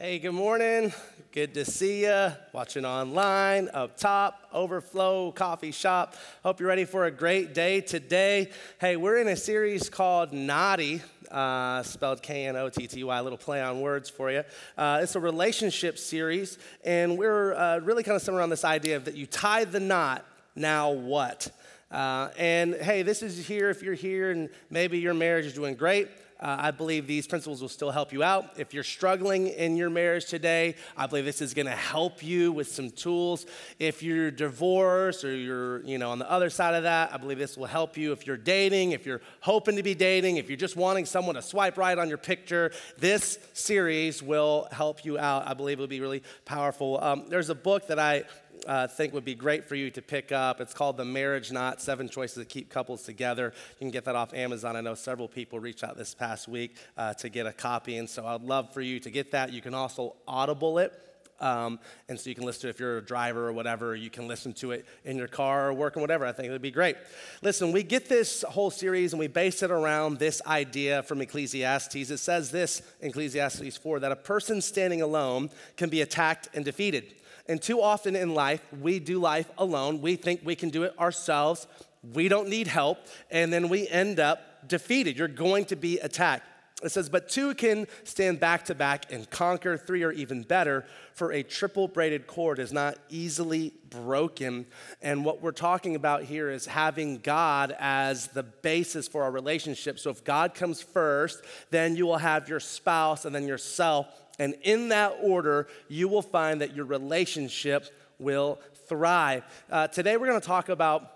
Hey, 0.00 0.20
good 0.20 0.30
morning. 0.30 0.92
Good 1.32 1.54
to 1.54 1.64
see 1.64 2.02
you. 2.04 2.32
Watching 2.52 2.84
online, 2.84 3.68
up 3.74 3.96
top, 3.96 4.48
Overflow 4.52 5.32
Coffee 5.32 5.72
Shop. 5.72 6.14
Hope 6.44 6.60
you're 6.60 6.68
ready 6.68 6.84
for 6.84 7.06
a 7.06 7.10
great 7.10 7.52
day 7.52 7.80
today. 7.80 8.52
Hey, 8.80 8.96
we're 8.96 9.16
in 9.16 9.26
a 9.26 9.34
series 9.34 9.90
called 9.90 10.32
Knotty, 10.32 11.02
uh, 11.32 11.82
spelled 11.82 12.22
K 12.22 12.46
N 12.46 12.54
O 12.54 12.68
T 12.68 12.86
T 12.86 13.02
Y, 13.02 13.18
a 13.18 13.22
little 13.24 13.36
play 13.36 13.60
on 13.60 13.80
words 13.80 14.08
for 14.08 14.30
you. 14.30 14.44
Uh, 14.76 15.00
it's 15.02 15.16
a 15.16 15.20
relationship 15.20 15.98
series, 15.98 16.58
and 16.84 17.18
we're 17.18 17.54
uh, 17.54 17.80
really 17.80 18.04
kind 18.04 18.14
of 18.14 18.22
centered 18.22 18.38
around 18.38 18.50
this 18.50 18.64
idea 18.64 18.94
of 18.94 19.04
that 19.06 19.16
you 19.16 19.26
tie 19.26 19.64
the 19.64 19.80
knot, 19.80 20.24
now 20.54 20.92
what? 20.92 21.50
Uh, 21.90 22.28
and 22.38 22.76
hey, 22.76 23.02
this 23.02 23.20
is 23.20 23.48
here 23.48 23.68
if 23.68 23.82
you're 23.82 23.94
here 23.94 24.30
and 24.30 24.48
maybe 24.70 25.00
your 25.00 25.14
marriage 25.14 25.46
is 25.46 25.54
doing 25.54 25.74
great 25.74 26.08
uh, 26.40 26.56
I 26.58 26.70
believe 26.70 27.06
these 27.06 27.26
principles 27.26 27.60
will 27.60 27.68
still 27.68 27.90
help 27.90 28.12
you 28.12 28.22
out. 28.22 28.58
If 28.58 28.72
you're 28.72 28.84
struggling 28.84 29.48
in 29.48 29.76
your 29.76 29.90
marriage 29.90 30.26
today, 30.26 30.76
I 30.96 31.06
believe 31.06 31.24
this 31.24 31.40
is 31.40 31.52
going 31.52 31.66
to 31.66 31.72
help 31.72 32.22
you 32.22 32.52
with 32.52 32.68
some 32.68 32.90
tools. 32.90 33.46
If 33.78 34.02
you're 34.02 34.30
divorced 34.30 35.24
or 35.24 35.34
you're, 35.34 35.82
you 35.84 35.98
know, 35.98 36.10
on 36.10 36.18
the 36.18 36.30
other 36.30 36.48
side 36.48 36.74
of 36.74 36.84
that, 36.84 37.12
I 37.12 37.16
believe 37.16 37.38
this 37.38 37.56
will 37.56 37.66
help 37.66 37.96
you. 37.96 38.12
If 38.12 38.26
you're 38.26 38.36
dating, 38.36 38.92
if 38.92 39.04
you're 39.04 39.20
hoping 39.40 39.76
to 39.76 39.82
be 39.82 39.94
dating, 39.94 40.36
if 40.36 40.48
you're 40.48 40.56
just 40.56 40.76
wanting 40.76 41.06
someone 41.06 41.34
to 41.34 41.42
swipe 41.42 41.76
right 41.76 41.98
on 41.98 42.08
your 42.08 42.18
picture, 42.18 42.70
this 42.98 43.38
series 43.52 44.22
will 44.22 44.68
help 44.70 45.04
you 45.04 45.18
out. 45.18 45.48
I 45.48 45.54
believe 45.54 45.78
it'll 45.78 45.88
be 45.88 46.00
really 46.00 46.22
powerful. 46.44 47.02
Um, 47.02 47.24
there's 47.28 47.50
a 47.50 47.54
book 47.54 47.88
that 47.88 47.98
I 47.98 48.24
uh, 48.66 48.86
think 48.86 49.12
would 49.12 49.24
be 49.24 49.34
great 49.34 49.68
for 49.68 49.74
you 49.74 49.90
to 49.90 50.02
pick 50.02 50.32
up. 50.32 50.60
It's 50.60 50.74
called 50.74 50.96
The 50.96 51.04
Marriage 51.04 51.52
Knot 51.52 51.80
Seven 51.80 52.08
Choices 52.08 52.38
to 52.38 52.44
Keep 52.44 52.70
Couples 52.70 53.02
Together. 53.02 53.52
You 53.54 53.78
can 53.78 53.90
get 53.90 54.04
that 54.06 54.16
off 54.16 54.34
Amazon. 54.34 54.76
I 54.76 54.80
know 54.80 54.94
several 54.94 55.28
people 55.28 55.60
reached 55.60 55.84
out 55.84 55.96
this 55.96 56.14
past 56.14 56.48
week 56.48 56.76
uh, 56.96 57.14
to 57.14 57.28
get 57.28 57.46
a 57.46 57.52
copy, 57.52 57.98
and 57.98 58.08
so 58.08 58.26
I'd 58.26 58.42
love 58.42 58.72
for 58.72 58.80
you 58.80 59.00
to 59.00 59.10
get 59.10 59.32
that. 59.32 59.52
You 59.52 59.60
can 59.60 59.74
also 59.74 60.16
audible 60.26 60.78
it. 60.78 60.92
Um, 61.40 61.78
and 62.08 62.18
so 62.18 62.28
you 62.28 62.34
can 62.34 62.44
listen 62.44 62.62
to 62.62 62.66
it 62.68 62.70
if 62.70 62.80
you're 62.80 62.98
a 62.98 63.04
driver 63.04 63.46
or 63.46 63.52
whatever. 63.52 63.94
You 63.94 64.10
can 64.10 64.26
listen 64.26 64.52
to 64.54 64.72
it 64.72 64.86
in 65.04 65.16
your 65.16 65.28
car 65.28 65.68
or 65.68 65.72
working, 65.72 66.00
whatever. 66.00 66.26
I 66.26 66.32
think 66.32 66.48
it 66.48 66.52
would 66.52 66.62
be 66.62 66.70
great. 66.70 66.96
Listen, 67.42 67.70
we 67.72 67.82
get 67.82 68.08
this 68.08 68.42
whole 68.42 68.70
series 68.70 69.12
and 69.12 69.20
we 69.20 69.28
base 69.28 69.62
it 69.62 69.70
around 69.70 70.18
this 70.18 70.42
idea 70.46 71.02
from 71.04 71.20
Ecclesiastes. 71.20 72.10
It 72.10 72.18
says 72.18 72.50
this 72.50 72.82
in 73.00 73.10
Ecclesiastes 73.10 73.76
4 73.76 74.00
that 74.00 74.12
a 74.12 74.16
person 74.16 74.60
standing 74.60 75.02
alone 75.02 75.50
can 75.76 75.88
be 75.88 76.00
attacked 76.00 76.48
and 76.54 76.64
defeated. 76.64 77.14
And 77.48 77.60
too 77.60 77.80
often 77.80 78.14
in 78.14 78.34
life, 78.34 78.62
we 78.78 78.98
do 78.98 79.18
life 79.18 79.50
alone. 79.56 80.02
We 80.02 80.16
think 80.16 80.42
we 80.44 80.54
can 80.54 80.68
do 80.68 80.82
it 80.82 80.98
ourselves. 80.98 81.66
We 82.12 82.28
don't 82.28 82.48
need 82.48 82.66
help. 82.66 82.98
And 83.30 83.52
then 83.52 83.68
we 83.68 83.88
end 83.88 84.20
up 84.20 84.68
defeated. 84.68 85.16
You're 85.16 85.28
going 85.28 85.64
to 85.66 85.76
be 85.76 85.98
attacked. 85.98 86.44
It 86.80 86.90
says, 86.90 87.08
but 87.08 87.28
two 87.28 87.54
can 87.54 87.88
stand 88.04 88.38
back 88.38 88.66
to 88.66 88.74
back 88.74 89.10
and 89.10 89.28
conquer, 89.28 89.76
three 89.76 90.04
are 90.04 90.12
even 90.12 90.44
better, 90.44 90.86
for 91.12 91.32
a 91.32 91.42
triple 91.42 91.88
braided 91.88 92.28
cord 92.28 92.60
is 92.60 92.72
not 92.72 92.96
easily 93.08 93.72
broken. 93.90 94.64
And 95.02 95.24
what 95.24 95.42
we're 95.42 95.50
talking 95.50 95.96
about 95.96 96.22
here 96.22 96.48
is 96.50 96.66
having 96.66 97.18
God 97.18 97.74
as 97.80 98.28
the 98.28 98.44
basis 98.44 99.08
for 99.08 99.24
our 99.24 99.32
relationship. 99.32 99.98
So 99.98 100.10
if 100.10 100.22
God 100.22 100.54
comes 100.54 100.80
first, 100.80 101.42
then 101.70 101.96
you 101.96 102.06
will 102.06 102.18
have 102.18 102.48
your 102.48 102.60
spouse 102.60 103.24
and 103.24 103.34
then 103.34 103.48
yourself 103.48 104.06
and 104.38 104.54
in 104.62 104.88
that 104.90 105.16
order, 105.20 105.68
you 105.88 106.08
will 106.08 106.22
find 106.22 106.60
that 106.60 106.74
your 106.74 106.84
relationship 106.84 107.86
will 108.18 108.60
thrive. 108.88 109.44
Uh, 109.70 109.88
today, 109.88 110.16
we're 110.16 110.26
going 110.26 110.40
to 110.40 110.46
talk 110.46 110.68
about 110.68 111.12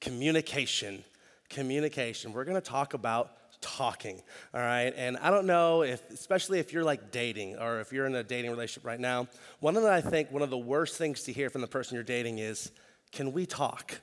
communication. 0.00 1.04
Communication. 1.48 2.32
We're 2.32 2.44
going 2.44 2.60
to 2.60 2.60
talk 2.60 2.94
about 2.94 3.32
talking, 3.60 4.20
all 4.52 4.60
right? 4.60 4.92
And 4.96 5.16
I 5.18 5.30
don't 5.30 5.46
know 5.46 5.82
if, 5.82 6.02
especially 6.10 6.58
if 6.58 6.72
you're 6.72 6.84
like 6.84 7.10
dating 7.10 7.56
or 7.56 7.80
if 7.80 7.92
you're 7.92 8.06
in 8.06 8.14
a 8.14 8.22
dating 8.22 8.50
relationship 8.50 8.84
right 8.84 9.00
now, 9.00 9.28
one 9.60 9.76
of 9.76 9.82
the, 9.82 9.90
I 9.90 10.00
think, 10.00 10.30
one 10.30 10.42
of 10.42 10.50
the 10.50 10.58
worst 10.58 10.96
things 10.96 11.22
to 11.24 11.32
hear 11.32 11.48
from 11.48 11.60
the 11.60 11.68
person 11.68 11.94
you're 11.94 12.02
dating 12.02 12.38
is, 12.38 12.72
can 13.12 13.32
we 13.32 13.46
talk? 13.46 14.00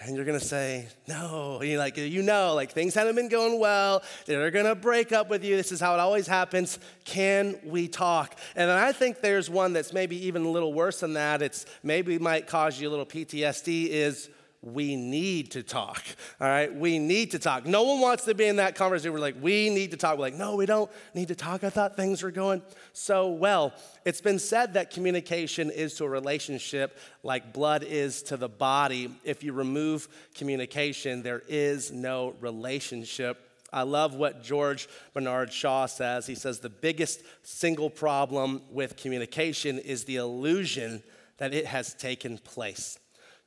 And 0.00 0.14
you're 0.14 0.24
gonna 0.24 0.38
say 0.38 0.86
no 1.06 1.60
you 1.62 1.78
like 1.78 1.96
you 1.96 2.22
know 2.22 2.54
like 2.54 2.70
things 2.70 2.94
haven't 2.94 3.16
been 3.16 3.28
going 3.28 3.58
well. 3.58 4.02
They're 4.26 4.50
gonna 4.50 4.74
break 4.74 5.12
up 5.12 5.28
with 5.28 5.44
you. 5.44 5.56
This 5.56 5.72
is 5.72 5.80
how 5.80 5.94
it 5.94 6.00
always 6.00 6.26
happens. 6.26 6.78
Can 7.04 7.58
we 7.64 7.88
talk? 7.88 8.36
And 8.56 8.70
i 8.70 8.92
think 8.92 9.20
there's 9.20 9.50
one 9.50 9.72
that's 9.72 9.92
maybe 9.92 10.26
even 10.26 10.44
a 10.44 10.50
little 10.50 10.72
worse 10.72 11.00
than 11.00 11.14
that. 11.14 11.42
It's 11.42 11.66
maybe 11.82 12.18
might 12.18 12.46
cause 12.46 12.80
you 12.80 12.88
a 12.88 12.90
little 12.90 13.06
ptsd 13.06 13.88
is 13.88 14.30
we 14.60 14.96
need 14.96 15.52
to 15.52 15.62
talk. 15.62 16.02
All 16.40 16.48
right, 16.48 16.74
we 16.74 16.98
need 16.98 17.30
to 17.30 17.38
talk. 17.38 17.64
No 17.64 17.84
one 17.84 18.00
wants 18.00 18.24
to 18.24 18.34
be 18.34 18.46
in 18.46 18.56
that 18.56 18.74
conversation. 18.74 19.12
We're 19.12 19.20
like, 19.20 19.36
we 19.40 19.70
need 19.70 19.92
to 19.92 19.96
talk. 19.96 20.18
We're 20.18 20.22
like, 20.22 20.34
no, 20.34 20.56
we 20.56 20.66
don't 20.66 20.90
need 21.14 21.28
to 21.28 21.36
talk. 21.36 21.62
I 21.62 21.70
thought 21.70 21.96
things 21.96 22.22
were 22.22 22.32
going 22.32 22.62
so 22.92 23.28
well. 23.28 23.72
It's 24.04 24.20
been 24.20 24.40
said 24.40 24.74
that 24.74 24.90
communication 24.90 25.70
is 25.70 25.94
to 25.94 26.04
a 26.04 26.08
relationship 26.08 26.98
like 27.22 27.52
blood 27.52 27.84
is 27.84 28.22
to 28.24 28.36
the 28.36 28.48
body. 28.48 29.10
If 29.22 29.44
you 29.44 29.52
remove 29.52 30.08
communication, 30.34 31.22
there 31.22 31.42
is 31.46 31.92
no 31.92 32.34
relationship. 32.40 33.44
I 33.72 33.82
love 33.82 34.14
what 34.14 34.42
George 34.42 34.88
Bernard 35.14 35.52
Shaw 35.52 35.86
says. 35.86 36.26
He 36.26 36.34
says 36.34 36.58
the 36.58 36.70
biggest 36.70 37.22
single 37.42 37.90
problem 37.90 38.62
with 38.70 38.96
communication 38.96 39.78
is 39.78 40.04
the 40.04 40.16
illusion 40.16 41.02
that 41.36 41.54
it 41.54 41.66
has 41.66 41.94
taken 41.94 42.38
place. 42.38 42.98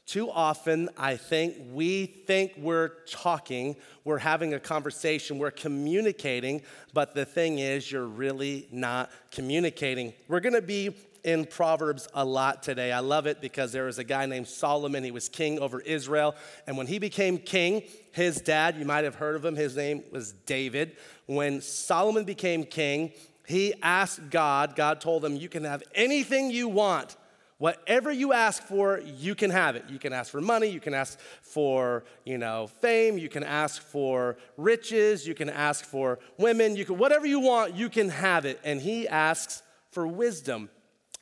Too 0.05 0.29
often, 0.29 0.89
I 0.97 1.15
think 1.15 1.55
we 1.71 2.05
think 2.05 2.53
we're 2.57 2.89
talking, 3.07 3.75
we're 4.03 4.17
having 4.17 4.53
a 4.53 4.59
conversation, 4.59 5.37
we're 5.37 5.51
communicating, 5.51 6.63
but 6.93 7.13
the 7.13 7.23
thing 7.23 7.59
is, 7.59 7.89
you're 7.91 8.07
really 8.07 8.67
not 8.71 9.09
communicating. 9.31 10.13
We're 10.27 10.39
gonna 10.41 10.61
be 10.61 10.95
in 11.23 11.45
Proverbs 11.45 12.07
a 12.13 12.25
lot 12.25 12.63
today. 12.63 12.91
I 12.91 12.99
love 12.99 13.27
it 13.27 13.41
because 13.41 13.71
there 13.71 13.85
was 13.85 13.99
a 13.99 14.03
guy 14.03 14.25
named 14.25 14.47
Solomon. 14.47 15.03
He 15.03 15.11
was 15.11 15.29
king 15.29 15.59
over 15.59 15.79
Israel. 15.79 16.35
And 16.67 16.77
when 16.77 16.87
he 16.87 16.99
became 16.99 17.37
king, 17.37 17.83
his 18.11 18.41
dad, 18.41 18.77
you 18.77 18.85
might 18.85 19.03
have 19.03 19.15
heard 19.15 19.35
of 19.35 19.45
him, 19.45 19.55
his 19.55 19.75
name 19.75 20.03
was 20.11 20.31
David. 20.31 20.97
When 21.27 21.61
Solomon 21.61 22.23
became 22.23 22.63
king, 22.63 23.13
he 23.47 23.73
asked 23.81 24.29
God, 24.29 24.75
God 24.75 25.01
told 25.01 25.23
him, 25.23 25.35
You 25.35 25.49
can 25.49 25.63
have 25.63 25.83
anything 25.93 26.51
you 26.51 26.67
want 26.67 27.15
Whatever 27.61 28.11
you 28.11 28.33
ask 28.33 28.63
for, 28.63 28.99
you 29.05 29.35
can 29.35 29.51
have 29.51 29.75
it. 29.75 29.85
You 29.87 29.99
can 29.99 30.13
ask 30.13 30.31
for 30.31 30.41
money, 30.41 30.65
you 30.65 30.79
can 30.79 30.95
ask 30.95 31.19
for, 31.43 32.03
you 32.25 32.39
know, 32.39 32.65
fame, 32.65 33.19
you 33.19 33.29
can 33.29 33.43
ask 33.43 33.83
for 33.83 34.35
riches, 34.57 35.27
you 35.27 35.35
can 35.35 35.47
ask 35.47 35.85
for 35.85 36.17
women, 36.39 36.75
you 36.75 36.85
can 36.85 36.97
whatever 36.97 37.27
you 37.27 37.39
want, 37.39 37.75
you 37.75 37.87
can 37.87 38.09
have 38.09 38.45
it. 38.45 38.59
And 38.63 38.81
he 38.81 39.07
asks 39.07 39.61
for 39.91 40.07
wisdom. 40.07 40.71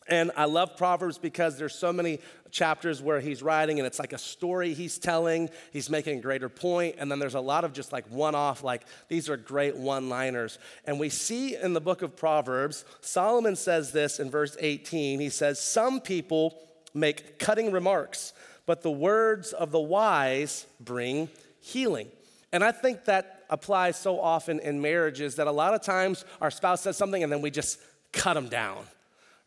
And 0.10 0.32
I 0.36 0.46
love 0.46 0.76
Proverbs 0.76 1.20
because 1.20 1.60
there's 1.60 1.76
so 1.76 1.94
many 1.94 2.20
chapters 2.50 3.00
where 3.00 3.20
he's 3.20 3.44
writing 3.44 3.80
and 3.80 3.86
it's 3.86 4.00
like 4.00 4.12
a 4.12 4.18
story 4.18 4.74
he's 4.74 4.98
telling, 4.98 5.50
he's 5.72 5.88
making 5.88 6.18
a 6.18 6.22
greater 6.22 6.50
point, 6.50 6.96
and 6.98 7.12
then 7.12 7.20
there's 7.20 7.36
a 7.36 7.40
lot 7.40 7.64
of 7.64 7.74
just 7.74 7.94
like 7.94 8.10
one 8.10 8.34
off, 8.34 8.64
like 8.64 8.82
these 9.08 9.30
are 9.30 9.38
great 9.38 9.78
one 9.78 10.10
liners. 10.10 10.58
And 10.86 11.00
we 11.00 11.10
see 11.10 11.56
in 11.56 11.74
the 11.74 11.82
book 11.82 12.02
of 12.02 12.16
Proverbs, 12.16 12.86
Solomon 13.02 13.56
says 13.56 13.92
this 13.92 14.20
in 14.20 14.32
verse 14.32 14.58
18. 14.60 15.20
He 15.20 15.30
says, 15.30 15.60
Some 15.60 16.02
people 16.02 16.60
make 16.96 17.38
cutting 17.38 17.72
remarks, 17.72 18.34
but 18.66 18.82
the 18.82 18.92
words 18.92 19.54
of 19.54 19.70
the 19.70 19.80
wise 19.80 20.66
bring 20.80 21.30
healing. 21.62 22.08
And 22.52 22.64
I 22.64 22.72
think 22.72 23.06
that 23.06 23.44
applies 23.52 23.96
so 23.96 24.20
often 24.20 24.60
in 24.60 24.82
marriages 24.82 25.36
that 25.36 25.46
a 25.46 25.52
lot 25.52 25.76
of 25.76 25.84
times 25.84 26.26
our 26.42 26.50
spouse 26.50 26.82
says 26.82 26.98
something 26.98 27.22
and 27.22 27.32
then 27.32 27.42
we 27.42 27.52
just 27.52 27.80
cut 28.12 28.34
them 28.34 28.48
down 28.48 28.86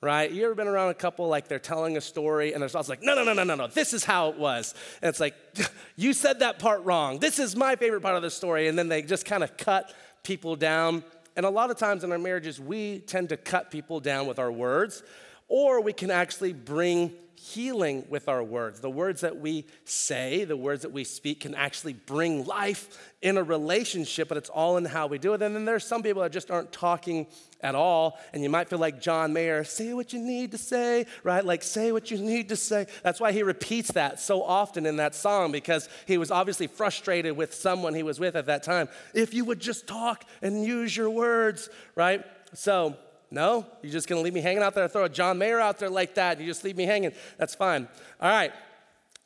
right? 0.02 0.30
You 0.30 0.44
ever 0.44 0.54
been 0.56 0.66
around 0.66 0.90
a 0.90 0.94
couple 0.94 1.28
like 1.28 1.46
they're 1.46 1.60
telling 1.60 1.96
a 1.96 2.00
story 2.00 2.52
and 2.52 2.60
there's 2.60 2.74
also 2.74 2.92
like, 2.92 3.02
no, 3.02 3.14
no, 3.14 3.22
no, 3.22 3.32
no, 3.32 3.44
no, 3.44 3.54
no, 3.54 3.68
this 3.68 3.94
is 3.94 4.04
how 4.04 4.28
it 4.30 4.36
was. 4.36 4.74
And 5.00 5.08
it's 5.08 5.20
like, 5.20 5.34
you 5.96 6.12
said 6.12 6.40
that 6.40 6.58
part 6.58 6.84
wrong. 6.84 7.20
This 7.20 7.38
is 7.38 7.54
my 7.54 7.76
favorite 7.76 8.02
part 8.02 8.16
of 8.16 8.22
the 8.22 8.30
story. 8.30 8.66
And 8.66 8.76
then 8.76 8.88
they 8.88 9.02
just 9.02 9.24
kind 9.24 9.44
of 9.44 9.56
cut 9.56 9.94
people 10.24 10.56
down. 10.56 11.04
And 11.36 11.46
a 11.46 11.50
lot 11.50 11.70
of 11.70 11.78
times 11.78 12.02
in 12.02 12.10
our 12.10 12.18
marriages, 12.18 12.60
we 12.60 12.98
tend 12.98 13.28
to 13.28 13.36
cut 13.36 13.70
people 13.70 14.00
down 14.00 14.26
with 14.26 14.40
our 14.40 14.50
words, 14.50 15.04
or 15.52 15.82
we 15.82 15.92
can 15.92 16.10
actually 16.10 16.54
bring 16.54 17.12
healing 17.34 18.06
with 18.08 18.26
our 18.26 18.42
words. 18.42 18.80
The 18.80 18.88
words 18.88 19.20
that 19.20 19.36
we 19.36 19.66
say, 19.84 20.44
the 20.44 20.56
words 20.56 20.80
that 20.80 20.92
we 20.92 21.04
speak 21.04 21.40
can 21.40 21.54
actually 21.54 21.92
bring 21.92 22.46
life 22.46 23.12
in 23.20 23.36
a 23.36 23.42
relationship, 23.42 24.28
but 24.28 24.38
it's 24.38 24.48
all 24.48 24.78
in 24.78 24.86
how 24.86 25.08
we 25.08 25.18
do 25.18 25.34
it. 25.34 25.42
And 25.42 25.54
then 25.54 25.66
there's 25.66 25.84
some 25.84 26.02
people 26.02 26.22
that 26.22 26.32
just 26.32 26.50
aren't 26.50 26.72
talking 26.72 27.26
at 27.60 27.74
all, 27.74 28.18
and 28.32 28.42
you 28.42 28.48
might 28.48 28.70
feel 28.70 28.78
like 28.78 29.02
John 29.02 29.34
Mayer, 29.34 29.62
say 29.62 29.92
what 29.92 30.14
you 30.14 30.20
need 30.20 30.52
to 30.52 30.58
say, 30.58 31.04
right? 31.22 31.44
Like, 31.44 31.62
say 31.62 31.92
what 31.92 32.10
you 32.10 32.16
need 32.16 32.48
to 32.48 32.56
say. 32.56 32.86
That's 33.02 33.20
why 33.20 33.32
he 33.32 33.42
repeats 33.42 33.92
that 33.92 34.20
so 34.20 34.42
often 34.42 34.86
in 34.86 34.96
that 34.96 35.14
song, 35.14 35.52
because 35.52 35.86
he 36.06 36.16
was 36.16 36.30
obviously 36.30 36.66
frustrated 36.66 37.36
with 37.36 37.52
someone 37.52 37.92
he 37.92 38.02
was 38.02 38.18
with 38.18 38.36
at 38.36 38.46
that 38.46 38.62
time. 38.62 38.88
If 39.12 39.34
you 39.34 39.44
would 39.44 39.60
just 39.60 39.86
talk 39.86 40.24
and 40.40 40.64
use 40.64 40.96
your 40.96 41.10
words, 41.10 41.68
right? 41.94 42.24
So, 42.54 42.96
no? 43.32 43.66
You're 43.82 43.92
just 43.92 44.08
gonna 44.08 44.20
leave 44.20 44.34
me 44.34 44.40
hanging 44.40 44.62
out 44.62 44.74
there? 44.74 44.86
Throw 44.88 45.04
a 45.04 45.08
John 45.08 45.38
Mayer 45.38 45.58
out 45.58 45.78
there 45.78 45.90
like 45.90 46.14
that, 46.14 46.36
and 46.36 46.46
you 46.46 46.50
just 46.50 46.64
leave 46.64 46.76
me 46.76 46.84
hanging. 46.84 47.12
That's 47.38 47.54
fine. 47.54 47.88
All 48.20 48.30
right. 48.30 48.52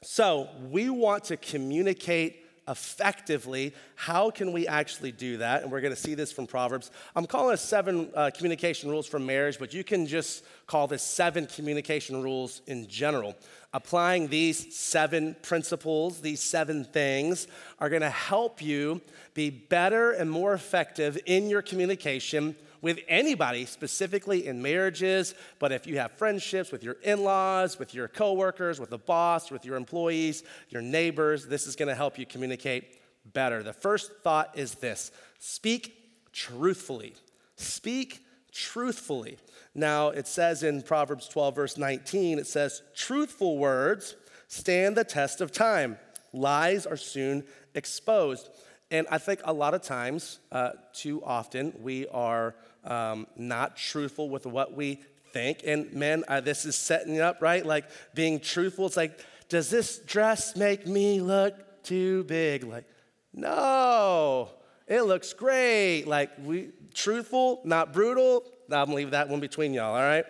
So, 0.03 0.49
we 0.71 0.89
want 0.91 1.25
to 1.25 1.37
communicate 1.37 2.47
effectively. 2.69 3.75
How 3.95 4.31
can 4.31 4.53
we 4.53 4.67
actually 4.67 5.13
do 5.13 5.39
that? 5.39 5.63
And 5.63 5.71
we're 5.71 5.81
going 5.81 5.95
to 5.95 6.01
see 6.01 6.15
this 6.15 6.33
from 6.33 6.47
Proverbs. 6.47 6.91
I'm 7.15 7.27
calling 7.27 7.55
it 7.55 7.59
seven 7.59 8.11
uh, 8.15 8.31
communication 8.35 8.91
rules 8.91 9.07
for 9.07 9.19
marriage, 9.19 9.59
but 9.59 9.73
you 9.73 9.85
can 9.85 10.07
just 10.07 10.45
call 10.67 10.87
this 10.87 11.03
seven 11.03 11.47
communication 11.47 12.23
rules 12.23 12.63
in 12.67 12.89
general. 12.89 13.37
Applying 13.73 14.29
these 14.29 14.75
seven 14.75 15.37
principles, 15.43 16.21
these 16.21 16.41
seven 16.41 16.85
things, 16.85 17.47
are 17.79 17.89
going 17.89 18.03
to 18.03 18.11
help 18.11 18.61
you 18.61 19.01
be 19.35 19.51
better 19.51 20.13
and 20.13 20.31
more 20.31 20.55
effective 20.55 21.19
in 21.27 21.49
your 21.49 21.63
communication 21.63 22.57
with 22.87 23.01
anybody, 23.09 23.65
specifically 23.67 24.47
in 24.47 24.63
marriages, 24.63 25.35
but 25.59 25.73
if 25.73 25.89
you 25.89 25.99
have 25.99 26.13
friendships 26.13 26.71
with 26.71 26.85
your 26.85 26.95
in 27.03 27.25
laws, 27.25 27.81
with 27.81 27.93
your 27.93 28.07
coworkers, 28.07 28.79
with 28.79 28.91
the 28.91 28.99
boss, 28.99 29.51
with 29.51 29.65
your 29.65 29.75
employees, 29.75 30.45
your 30.69 30.83
neighbors, 30.83 31.49
this 31.49 31.67
is 31.67 31.75
gonna 31.75 31.97
help 31.97 32.17
you 32.17 32.25
communicate 32.25 32.85
better. 33.33 33.65
The 33.65 33.73
first 33.73 34.13
thought 34.23 34.57
is 34.57 34.77
this 34.77 35.11
speak 35.41 36.31
truthfully. 36.31 37.15
Speak 37.57 38.25
truthfully. 38.53 39.39
Now, 39.75 40.11
it 40.11 40.29
says 40.29 40.63
in 40.63 40.81
Proverbs 40.83 41.27
12, 41.27 41.57
verse 41.57 41.77
19, 41.77 42.39
it 42.39 42.47
says, 42.47 42.83
Truthful 42.95 43.59
words 43.59 44.15
stand 44.47 44.97
the 44.97 45.03
test 45.03 45.41
of 45.41 45.51
time, 45.51 45.99
lies 46.33 46.87
are 46.87 46.97
soon 46.97 47.43
exposed. 47.75 48.49
And 48.91 49.07
I 49.11 49.19
think 49.19 49.41
a 49.45 49.53
lot 49.53 49.75
of 49.75 49.83
times, 49.83 50.39
uh, 50.53 50.71
too 50.93 51.23
often, 51.25 51.75
we 51.81 52.07
are 52.09 52.55
um, 52.87 53.27
not 53.37 53.77
truthful 53.77 54.29
with 54.29 54.47
what 54.47 54.75
we 54.75 55.01
think. 55.33 55.61
And 55.67 55.93
men, 55.93 56.25
uh, 56.29 56.41
this 56.41 56.65
is 56.65 56.77
setting 56.77 57.21
up, 57.21 57.43
right? 57.43 57.65
Like 57.65 57.85
being 58.15 58.41
truthful. 58.41 58.87
It's 58.87 58.97
like, 58.97 59.21
does 59.49 59.71
this 59.71 59.99
dress 59.99 60.57
make 60.57 60.87
me 60.87 61.21
look 61.21 61.83
too 61.83 62.25
big? 62.25 62.65
Like, 62.65 62.85
no, 63.33 64.49
it 64.87 65.03
looks 65.03 65.33
great. 65.33 66.05
Like, 66.07 66.31
we 66.43 66.71
truthful, 66.95 67.61
not 67.65 67.93
brutal. 67.93 68.45
I'm 68.71 68.87
gonna 68.87 68.95
leave 68.95 69.11
that 69.11 69.29
one 69.29 69.41
between 69.41 69.75
y'all, 69.75 69.95
all 69.95 70.01
right? 70.01 70.25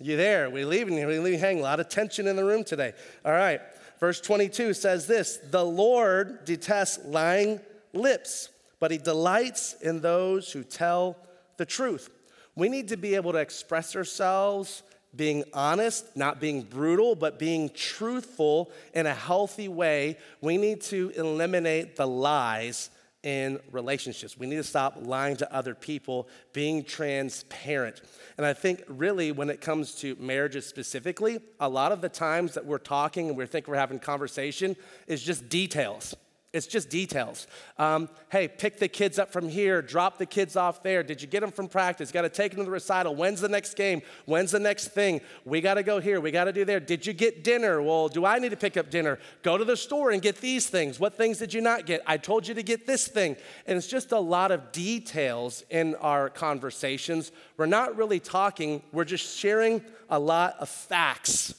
You 0.00 0.16
there? 0.16 0.48
We're 0.48 0.64
leaving, 0.64 0.96
you. 0.96 1.06
We're 1.06 1.20
leaving 1.20 1.40
hanging. 1.40 1.60
A 1.60 1.64
lot 1.64 1.80
of 1.80 1.88
tension 1.88 2.28
in 2.28 2.36
the 2.36 2.44
room 2.44 2.62
today. 2.62 2.92
All 3.24 3.32
right. 3.32 3.60
Verse 3.98 4.20
22 4.20 4.74
says 4.74 5.06
this 5.06 5.38
The 5.50 5.64
Lord 5.64 6.44
detests 6.44 7.04
lying 7.04 7.60
lips, 7.92 8.48
but 8.78 8.92
he 8.92 8.98
delights 8.98 9.74
in 9.82 10.00
those 10.00 10.52
who 10.52 10.62
tell 10.62 11.16
the 11.58 11.66
truth. 11.66 12.08
We 12.56 12.68
need 12.68 12.88
to 12.88 12.96
be 12.96 13.14
able 13.14 13.32
to 13.32 13.38
express 13.38 13.94
ourselves 13.94 14.82
being 15.14 15.44
honest, 15.54 16.16
not 16.16 16.40
being 16.40 16.62
brutal, 16.62 17.14
but 17.14 17.38
being 17.38 17.70
truthful 17.70 18.70
in 18.94 19.06
a 19.06 19.14
healthy 19.14 19.68
way. 19.68 20.18
We 20.40 20.56
need 20.56 20.80
to 20.82 21.10
eliminate 21.16 21.96
the 21.96 22.06
lies 22.06 22.90
in 23.22 23.58
relationships. 23.72 24.38
We 24.38 24.46
need 24.46 24.56
to 24.56 24.64
stop 24.64 24.96
lying 25.00 25.36
to 25.38 25.52
other 25.52 25.74
people, 25.74 26.28
being 26.52 26.84
transparent. 26.84 28.00
And 28.36 28.46
I 28.46 28.52
think, 28.52 28.84
really, 28.86 29.32
when 29.32 29.50
it 29.50 29.60
comes 29.60 29.94
to 29.96 30.16
marriages 30.20 30.66
specifically, 30.66 31.40
a 31.58 31.68
lot 31.68 31.90
of 31.90 32.00
the 32.00 32.08
times 32.08 32.54
that 32.54 32.64
we're 32.64 32.78
talking 32.78 33.28
and 33.28 33.36
we 33.36 33.46
think 33.46 33.66
we're 33.66 33.76
having 33.76 33.98
conversation 33.98 34.76
is 35.06 35.22
just 35.22 35.48
details. 35.48 36.14
It's 36.58 36.66
just 36.66 36.90
details. 36.90 37.46
Um, 37.78 38.10
hey, 38.30 38.48
pick 38.48 38.78
the 38.78 38.88
kids 38.88 39.18
up 39.18 39.32
from 39.32 39.48
here, 39.48 39.80
drop 39.80 40.18
the 40.18 40.26
kids 40.26 40.56
off 40.56 40.82
there. 40.82 41.02
Did 41.02 41.22
you 41.22 41.28
get 41.28 41.40
them 41.40 41.50
from 41.50 41.68
practice? 41.68 42.12
Got 42.12 42.22
to 42.22 42.28
take 42.28 42.52
them 42.52 42.58
to 42.58 42.64
the 42.64 42.70
recital. 42.70 43.14
When's 43.14 43.40
the 43.40 43.48
next 43.48 43.74
game? 43.74 44.02
When's 44.26 44.50
the 44.50 44.58
next 44.58 44.88
thing? 44.88 45.20
We 45.44 45.60
got 45.60 45.74
to 45.74 45.82
go 45.82 46.00
here. 46.00 46.20
We 46.20 46.30
got 46.30 46.44
to 46.44 46.52
do 46.52 46.64
there. 46.64 46.80
Did 46.80 47.06
you 47.06 47.12
get 47.12 47.44
dinner? 47.44 47.80
Well, 47.80 48.08
do 48.08 48.26
I 48.26 48.38
need 48.38 48.50
to 48.50 48.56
pick 48.56 48.76
up 48.76 48.90
dinner? 48.90 49.18
Go 49.42 49.56
to 49.56 49.64
the 49.64 49.76
store 49.76 50.10
and 50.10 50.20
get 50.20 50.40
these 50.40 50.68
things. 50.68 51.00
What 51.00 51.16
things 51.16 51.38
did 51.38 51.54
you 51.54 51.60
not 51.60 51.86
get? 51.86 52.02
I 52.06 52.16
told 52.16 52.46
you 52.46 52.54
to 52.54 52.62
get 52.62 52.86
this 52.86 53.08
thing. 53.08 53.36
And 53.66 53.78
it's 53.78 53.86
just 53.86 54.12
a 54.12 54.18
lot 54.18 54.50
of 54.50 54.72
details 54.72 55.64
in 55.70 55.94
our 55.94 56.28
conversations. 56.28 57.32
We're 57.56 57.66
not 57.66 57.96
really 57.96 58.20
talking, 58.20 58.82
we're 58.92 59.04
just 59.04 59.38
sharing 59.38 59.80
a 60.10 60.18
lot 60.18 60.56
of 60.58 60.68
facts 60.68 61.54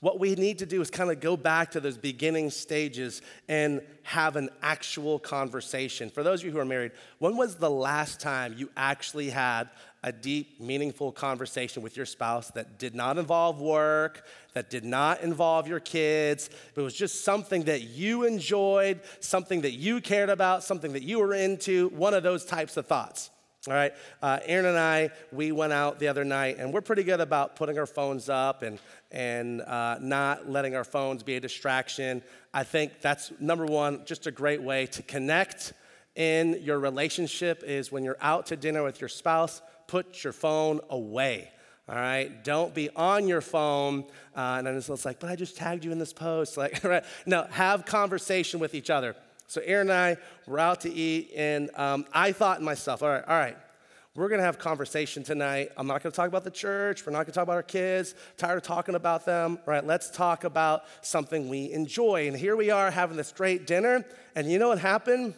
what 0.00 0.18
we 0.18 0.34
need 0.34 0.58
to 0.58 0.66
do 0.66 0.80
is 0.80 0.90
kind 0.90 1.10
of 1.10 1.20
go 1.20 1.36
back 1.36 1.72
to 1.72 1.80
those 1.80 1.98
beginning 1.98 2.50
stages 2.50 3.20
and 3.48 3.82
have 4.02 4.36
an 4.36 4.48
actual 4.62 5.18
conversation. 5.18 6.08
For 6.08 6.22
those 6.22 6.40
of 6.40 6.46
you 6.46 6.52
who 6.52 6.58
are 6.58 6.64
married, 6.64 6.92
when 7.18 7.36
was 7.36 7.56
the 7.56 7.70
last 7.70 8.18
time 8.18 8.54
you 8.56 8.70
actually 8.76 9.28
had 9.28 9.68
a 10.02 10.10
deep, 10.10 10.58
meaningful 10.58 11.12
conversation 11.12 11.82
with 11.82 11.94
your 11.94 12.06
spouse 12.06 12.50
that 12.52 12.78
did 12.78 12.94
not 12.94 13.18
involve 13.18 13.60
work, 13.60 14.26
that 14.54 14.70
did 14.70 14.84
not 14.84 15.20
involve 15.20 15.68
your 15.68 15.80
kids, 15.80 16.48
but 16.74 16.82
was 16.82 16.94
just 16.94 17.22
something 17.22 17.64
that 17.64 17.82
you 17.82 18.24
enjoyed, 18.24 19.00
something 19.20 19.60
that 19.60 19.72
you 19.72 20.00
cared 20.00 20.30
about, 20.30 20.64
something 20.64 20.94
that 20.94 21.02
you 21.02 21.18
were 21.18 21.34
into, 21.34 21.90
one 21.90 22.14
of 22.14 22.22
those 22.22 22.46
types 22.46 22.78
of 22.78 22.86
thoughts? 22.86 23.28
All 23.68 23.74
right, 23.74 23.92
uh, 24.22 24.38
Erin 24.46 24.64
and 24.64 24.78
I, 24.78 25.10
we 25.32 25.52
went 25.52 25.74
out 25.74 25.98
the 25.98 26.08
other 26.08 26.24
night, 26.24 26.56
and 26.58 26.72
we're 26.72 26.80
pretty 26.80 27.02
good 27.02 27.20
about 27.20 27.56
putting 27.56 27.78
our 27.78 27.84
phones 27.84 28.30
up 28.30 28.62
and 28.62 28.78
and 29.10 29.60
uh, 29.60 29.98
not 30.00 30.48
letting 30.48 30.74
our 30.74 30.84
phones 30.84 31.22
be 31.22 31.36
a 31.36 31.40
distraction. 31.40 32.22
I 32.54 32.64
think 32.64 33.02
that's 33.02 33.32
number 33.38 33.66
one, 33.66 34.06
just 34.06 34.26
a 34.26 34.30
great 34.30 34.62
way 34.62 34.86
to 34.86 35.02
connect 35.02 35.74
in 36.16 36.58
your 36.62 36.78
relationship 36.78 37.62
is 37.62 37.92
when 37.92 38.02
you're 38.02 38.16
out 38.22 38.46
to 38.46 38.56
dinner 38.56 38.82
with 38.82 38.98
your 38.98 39.08
spouse, 39.08 39.60
put 39.88 40.24
your 40.24 40.32
phone 40.32 40.80
away. 40.88 41.50
All 41.86 41.96
right, 41.96 42.42
don't 42.42 42.72
be 42.74 42.88
on 42.96 43.28
your 43.28 43.42
phone. 43.42 44.04
Uh, 44.34 44.56
and 44.56 44.66
then 44.66 44.74
it's 44.76 45.04
like, 45.04 45.20
but 45.20 45.28
I 45.28 45.36
just 45.36 45.56
tagged 45.56 45.84
you 45.84 45.92
in 45.92 45.98
this 45.98 46.14
post. 46.14 46.56
Like, 46.60 46.82
right? 46.82 47.04
No, 47.26 47.46
have 47.50 47.84
conversation 47.84 48.58
with 48.58 48.74
each 48.74 48.88
other. 48.88 49.16
So 49.50 49.60
Erin 49.62 49.90
and 49.90 49.98
I 49.98 50.16
were 50.46 50.60
out 50.60 50.82
to 50.82 50.92
eat, 50.92 51.32
and 51.34 51.70
um, 51.74 52.06
I 52.12 52.30
thought 52.30 52.58
to 52.58 52.62
myself, 52.62 53.02
all 53.02 53.08
right, 53.08 53.24
all 53.26 53.36
right, 53.36 53.56
we're 54.14 54.28
going 54.28 54.38
to 54.38 54.44
have 54.44 54.60
conversation 54.60 55.24
tonight. 55.24 55.70
I'm 55.76 55.88
not 55.88 56.04
going 56.04 56.12
to 56.12 56.16
talk 56.16 56.28
about 56.28 56.44
the 56.44 56.52
church. 56.52 57.04
We're 57.04 57.10
not 57.10 57.24
going 57.24 57.26
to 57.26 57.32
talk 57.32 57.42
about 57.42 57.56
our 57.56 57.64
kids. 57.64 58.14
Tired 58.36 58.58
of 58.58 58.62
talking 58.62 58.94
about 58.94 59.26
them. 59.26 59.58
Right? 59.66 59.84
Let's 59.84 60.08
talk 60.08 60.44
about 60.44 60.84
something 61.00 61.48
we 61.48 61.72
enjoy. 61.72 62.28
And 62.28 62.36
here 62.36 62.54
we 62.54 62.70
are 62.70 62.92
having 62.92 63.16
this 63.16 63.32
great 63.32 63.66
dinner. 63.66 64.04
And 64.36 64.48
you 64.48 64.60
know 64.60 64.68
what 64.68 64.78
happened? 64.78 65.34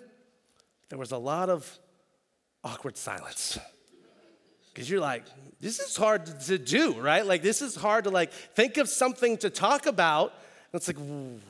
There 0.90 0.98
was 0.98 1.12
a 1.12 1.18
lot 1.18 1.48
of 1.48 1.78
awkward 2.62 2.98
silence. 2.98 3.58
Because 4.74 4.90
you're 4.90 5.00
like, 5.00 5.24
this 5.58 5.80
is 5.80 5.96
hard 5.96 6.38
to 6.40 6.58
do, 6.58 7.00
right? 7.00 7.24
Like, 7.24 7.40
this 7.40 7.62
is 7.62 7.74
hard 7.76 8.04
to 8.04 8.10
like 8.10 8.30
think 8.30 8.76
of 8.76 8.90
something 8.90 9.38
to 9.38 9.48
talk 9.48 9.86
about 9.86 10.34
it's 10.74 10.88
like, 10.88 10.96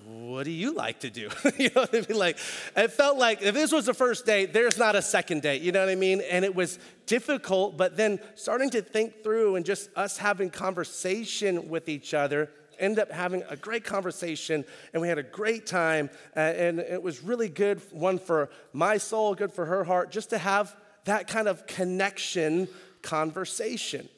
what 0.04 0.44
do 0.44 0.50
you 0.50 0.74
like 0.74 1.00
to 1.00 1.10
do? 1.10 1.28
you 1.56 1.70
know 1.74 1.82
what 1.82 1.94
I 1.94 2.04
mean? 2.08 2.18
Like, 2.18 2.38
it 2.76 2.90
felt 2.90 3.18
like 3.18 3.40
if 3.40 3.54
this 3.54 3.70
was 3.70 3.86
the 3.86 3.94
first 3.94 4.26
date, 4.26 4.52
there's 4.52 4.78
not 4.78 4.96
a 4.96 5.02
second 5.02 5.42
date. 5.42 5.62
You 5.62 5.70
know 5.70 5.78
what 5.78 5.90
I 5.90 5.94
mean? 5.94 6.22
And 6.28 6.44
it 6.44 6.52
was 6.52 6.80
difficult, 7.06 7.76
but 7.76 7.96
then 7.96 8.18
starting 8.34 8.68
to 8.70 8.82
think 8.82 9.22
through 9.22 9.54
and 9.54 9.64
just 9.64 9.90
us 9.94 10.18
having 10.18 10.50
conversation 10.50 11.68
with 11.68 11.88
each 11.88 12.14
other 12.14 12.50
ended 12.80 12.98
up 12.98 13.12
having 13.12 13.44
a 13.48 13.54
great 13.54 13.84
conversation 13.84 14.64
and 14.92 15.00
we 15.00 15.06
had 15.06 15.18
a 15.18 15.22
great 15.22 15.66
time 15.66 16.10
uh, 16.34 16.40
and 16.40 16.80
it 16.80 17.00
was 17.00 17.22
really 17.22 17.48
good 17.48 17.80
one 17.92 18.18
for 18.18 18.50
my 18.72 18.96
soul 18.96 19.34
good 19.34 19.52
for 19.52 19.66
her 19.66 19.84
heart 19.84 20.10
just 20.10 20.30
to 20.30 20.38
have 20.38 20.74
that 21.04 21.28
kind 21.28 21.46
of 21.46 21.64
connection 21.66 22.66
conversation 23.02 24.08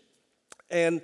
and 0.70 1.02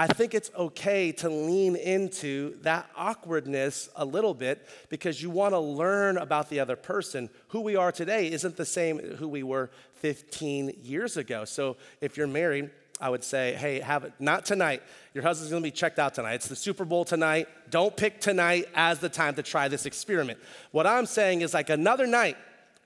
I 0.00 0.06
think 0.06 0.32
it's 0.32 0.50
okay 0.56 1.12
to 1.12 1.28
lean 1.28 1.76
into 1.76 2.58
that 2.62 2.88
awkwardness 2.96 3.90
a 3.94 4.02
little 4.02 4.32
bit 4.32 4.66
because 4.88 5.22
you 5.22 5.28
want 5.28 5.52
to 5.52 5.58
learn 5.58 6.16
about 6.16 6.48
the 6.48 6.60
other 6.60 6.74
person. 6.74 7.28
Who 7.48 7.60
we 7.60 7.76
are 7.76 7.92
today 7.92 8.32
isn't 8.32 8.56
the 8.56 8.64
same 8.64 8.98
who 8.98 9.28
we 9.28 9.42
were 9.42 9.68
15 9.96 10.78
years 10.82 11.18
ago. 11.18 11.44
So 11.44 11.76
if 12.00 12.16
you're 12.16 12.26
married, 12.26 12.70
I 12.98 13.10
would 13.10 13.22
say, 13.22 13.52
hey, 13.52 13.80
have 13.80 14.04
it 14.04 14.14
not 14.18 14.46
tonight. 14.46 14.82
Your 15.12 15.22
husband's 15.22 15.52
gonna 15.52 15.62
be 15.62 15.70
checked 15.70 15.98
out 15.98 16.14
tonight. 16.14 16.36
It's 16.36 16.48
the 16.48 16.56
Super 16.56 16.86
Bowl 16.86 17.04
tonight. 17.04 17.48
Don't 17.68 17.94
pick 17.94 18.22
tonight 18.22 18.70
as 18.74 19.00
the 19.00 19.10
time 19.10 19.34
to 19.34 19.42
try 19.42 19.68
this 19.68 19.84
experiment. 19.84 20.38
What 20.70 20.86
I'm 20.86 21.04
saying 21.04 21.42
is 21.42 21.52
like 21.52 21.68
another 21.68 22.06
night, 22.06 22.38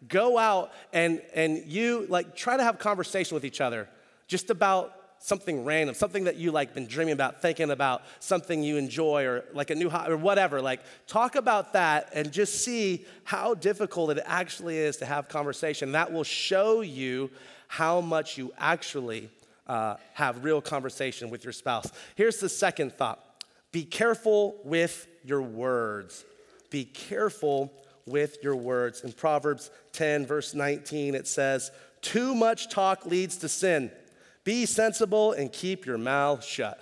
go 0.08 0.36
out 0.36 0.72
and 0.92 1.22
and 1.32 1.64
you 1.64 2.06
like 2.08 2.34
try 2.34 2.56
to 2.56 2.64
have 2.64 2.80
conversation 2.80 3.36
with 3.36 3.44
each 3.44 3.60
other 3.60 3.88
just 4.26 4.50
about 4.50 5.03
something 5.24 5.64
random, 5.64 5.94
something 5.94 6.24
that 6.24 6.36
you 6.36 6.52
like 6.52 6.74
been 6.74 6.86
dreaming 6.86 7.14
about, 7.14 7.40
thinking 7.40 7.70
about, 7.70 8.02
something 8.20 8.62
you 8.62 8.76
enjoy 8.76 9.24
or 9.24 9.42
like 9.54 9.70
a 9.70 9.74
new 9.74 9.88
hobby 9.88 10.12
or 10.12 10.18
whatever. 10.18 10.60
Like 10.60 10.80
talk 11.06 11.34
about 11.34 11.72
that 11.72 12.10
and 12.12 12.30
just 12.30 12.62
see 12.62 13.06
how 13.24 13.54
difficult 13.54 14.10
it 14.10 14.22
actually 14.26 14.76
is 14.76 14.98
to 14.98 15.06
have 15.06 15.30
conversation. 15.30 15.92
That 15.92 16.12
will 16.12 16.24
show 16.24 16.82
you 16.82 17.30
how 17.68 18.02
much 18.02 18.36
you 18.36 18.52
actually 18.58 19.30
uh, 19.66 19.96
have 20.12 20.44
real 20.44 20.60
conversation 20.60 21.30
with 21.30 21.42
your 21.42 21.54
spouse. 21.54 21.90
Here's 22.16 22.36
the 22.36 22.50
second 22.50 22.92
thought. 22.92 23.18
Be 23.72 23.82
careful 23.82 24.58
with 24.62 25.06
your 25.24 25.40
words. 25.40 26.22
Be 26.68 26.84
careful 26.84 27.72
with 28.04 28.36
your 28.42 28.56
words. 28.56 29.00
In 29.00 29.12
Proverbs 29.12 29.70
10, 29.92 30.26
verse 30.26 30.52
19, 30.52 31.14
it 31.14 31.26
says, 31.26 31.70
Too 32.02 32.34
much 32.34 32.68
talk 32.68 33.06
leads 33.06 33.38
to 33.38 33.48
sin 33.48 33.90
be 34.44 34.66
sensible 34.66 35.32
and 35.32 35.52
keep 35.52 35.86
your 35.86 35.98
mouth 35.98 36.44
shut. 36.44 36.80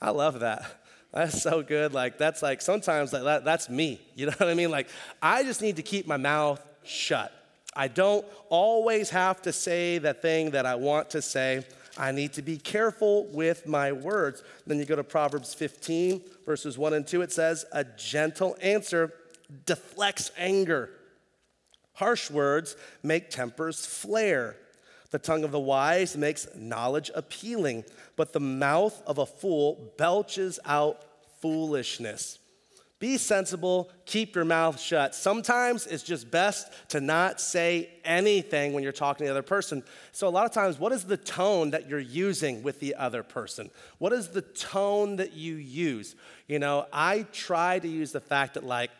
I 0.00 0.10
love 0.10 0.40
that. 0.40 0.64
That's 1.12 1.42
so 1.42 1.62
good. 1.62 1.94
Like, 1.94 2.18
that's 2.18 2.42
like, 2.42 2.60
sometimes 2.60 3.10
that, 3.12 3.24
that, 3.24 3.44
that's 3.44 3.68
me. 3.68 4.00
You 4.14 4.26
know 4.26 4.32
what 4.38 4.48
I 4.48 4.54
mean? 4.54 4.70
Like, 4.70 4.88
I 5.22 5.42
just 5.42 5.62
need 5.62 5.76
to 5.76 5.82
keep 5.82 6.06
my 6.06 6.18
mouth 6.18 6.64
shut. 6.84 7.32
I 7.74 7.88
don't 7.88 8.26
always 8.48 9.10
have 9.10 9.42
to 9.42 9.52
say 9.52 9.98
the 9.98 10.14
thing 10.14 10.50
that 10.50 10.66
I 10.66 10.74
want 10.74 11.10
to 11.10 11.22
say. 11.22 11.64
I 11.96 12.12
need 12.12 12.32
to 12.34 12.42
be 12.42 12.58
careful 12.58 13.26
with 13.26 13.66
my 13.66 13.92
words. 13.92 14.42
Then 14.66 14.78
you 14.78 14.84
go 14.84 14.96
to 14.96 15.04
Proverbs 15.04 15.54
15, 15.54 16.22
verses 16.46 16.78
1 16.78 16.94
and 16.94 17.06
2. 17.06 17.22
It 17.22 17.32
says, 17.32 17.64
A 17.72 17.84
gentle 17.84 18.56
answer 18.60 19.12
deflects 19.66 20.30
anger. 20.36 20.90
Harsh 21.94 22.30
words 22.30 22.76
make 23.02 23.30
tempers 23.30 23.84
flare. 23.84 24.56
The 25.10 25.18
tongue 25.18 25.44
of 25.44 25.52
the 25.52 25.60
wise 25.60 26.16
makes 26.16 26.48
knowledge 26.54 27.10
appealing, 27.14 27.84
but 28.16 28.32
the 28.32 28.40
mouth 28.40 29.02
of 29.06 29.18
a 29.18 29.26
fool 29.26 29.92
belches 29.96 30.58
out 30.64 31.02
foolishness. 31.40 32.38
Be 32.98 33.16
sensible, 33.16 33.90
keep 34.06 34.34
your 34.34 34.44
mouth 34.44 34.80
shut. 34.80 35.14
Sometimes 35.14 35.86
it's 35.86 36.02
just 36.02 36.32
best 36.32 36.72
to 36.88 37.00
not 37.00 37.40
say 37.40 37.90
anything 38.04 38.72
when 38.72 38.82
you're 38.82 38.90
talking 38.90 39.24
to 39.24 39.24
the 39.26 39.38
other 39.38 39.46
person. 39.46 39.84
So, 40.10 40.26
a 40.26 40.30
lot 40.30 40.46
of 40.46 40.52
times, 40.52 40.80
what 40.80 40.90
is 40.90 41.04
the 41.04 41.16
tone 41.16 41.70
that 41.70 41.88
you're 41.88 42.00
using 42.00 42.64
with 42.64 42.80
the 42.80 42.96
other 42.96 43.22
person? 43.22 43.70
What 43.98 44.12
is 44.12 44.28
the 44.28 44.42
tone 44.42 45.16
that 45.16 45.32
you 45.34 45.54
use? 45.54 46.16
You 46.48 46.58
know, 46.58 46.86
I 46.92 47.24
try 47.32 47.78
to 47.78 47.86
use 47.86 48.10
the 48.10 48.20
fact 48.20 48.54
that, 48.54 48.64
like, 48.64 48.90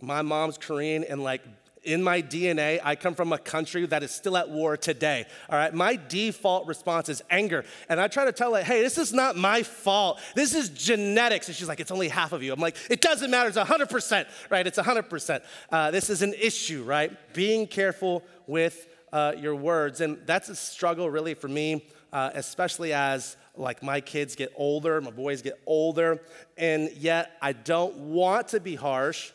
my 0.00 0.22
mom's 0.22 0.56
Korean 0.56 1.04
and, 1.04 1.22
like, 1.22 1.42
in 1.84 2.02
my 2.02 2.22
DNA, 2.22 2.80
I 2.82 2.96
come 2.96 3.14
from 3.14 3.32
a 3.32 3.38
country 3.38 3.86
that 3.86 4.02
is 4.02 4.10
still 4.10 4.36
at 4.36 4.48
war 4.48 4.76
today. 4.76 5.26
All 5.48 5.58
right, 5.58 5.72
my 5.72 5.98
default 6.08 6.66
response 6.66 7.08
is 7.08 7.22
anger. 7.30 7.64
And 7.88 8.00
I 8.00 8.08
try 8.08 8.24
to 8.24 8.32
tell 8.32 8.54
her, 8.54 8.62
hey, 8.62 8.82
this 8.82 8.98
is 8.98 9.12
not 9.12 9.36
my 9.36 9.62
fault. 9.62 10.20
This 10.34 10.54
is 10.54 10.70
genetics. 10.70 11.48
And 11.48 11.56
she's 11.56 11.68
like, 11.68 11.80
it's 11.80 11.90
only 11.90 12.08
half 12.08 12.32
of 12.32 12.42
you. 12.42 12.52
I'm 12.52 12.60
like, 12.60 12.76
it 12.90 13.00
doesn't 13.00 13.30
matter. 13.30 13.48
It's 13.48 13.58
100%, 13.58 14.26
right? 14.50 14.66
It's 14.66 14.78
100%. 14.78 15.42
Uh, 15.70 15.90
this 15.90 16.10
is 16.10 16.22
an 16.22 16.34
issue, 16.34 16.82
right? 16.82 17.12
Being 17.34 17.66
careful 17.66 18.22
with 18.46 18.88
uh, 19.12 19.34
your 19.38 19.54
words. 19.54 20.00
And 20.00 20.18
that's 20.26 20.48
a 20.48 20.56
struggle 20.56 21.08
really 21.10 21.34
for 21.34 21.48
me, 21.48 21.86
uh, 22.12 22.30
especially 22.34 22.92
as 22.92 23.36
like 23.56 23.82
my 23.82 24.00
kids 24.00 24.34
get 24.34 24.52
older, 24.56 25.00
my 25.00 25.10
boys 25.10 25.42
get 25.42 25.60
older, 25.66 26.20
and 26.56 26.90
yet 26.96 27.36
I 27.40 27.52
don't 27.52 27.96
want 27.96 28.48
to 28.48 28.60
be 28.60 28.74
harsh 28.74 29.32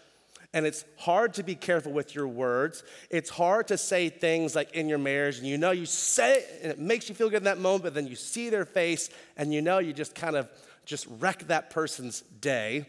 and 0.54 0.66
it's 0.66 0.84
hard 0.98 1.36
to 1.36 1.44
be 1.44 1.56
careful 1.56 1.92
with 1.92 2.16
your 2.16 2.28
words. 2.28 2.84
It's 3.10 3.30
hard 3.30 3.68
to 3.68 3.78
say 3.78 4.10
things 4.10 4.56
like 4.56 4.74
in 4.74 4.90
your 4.90 4.98
marriage, 4.98 5.38
and 5.38 5.48
you 5.48 5.58
know 5.58 5.72
you 5.72 5.86
say 5.86 6.40
it, 6.40 6.60
and 6.64 6.72
it 6.72 6.80
makes 6.80 7.08
you 7.08 7.16
feel 7.16 7.30
good 7.30 7.38
in 7.38 7.44
that 7.44 7.60
moment, 7.60 7.84
but 7.84 7.94
then 7.94 8.08
you 8.08 8.16
see 8.16 8.50
their 8.50 8.66
face, 8.66 9.10
and 9.38 9.54
you 9.54 9.62
know 9.62 9.80
you 9.80 9.94
just 9.94 10.16
kind 10.16 10.36
of 10.36 10.50
just 10.86 11.06
wreck 11.20 11.48
that 11.48 11.70
person's 11.70 12.22
day. 12.22 12.88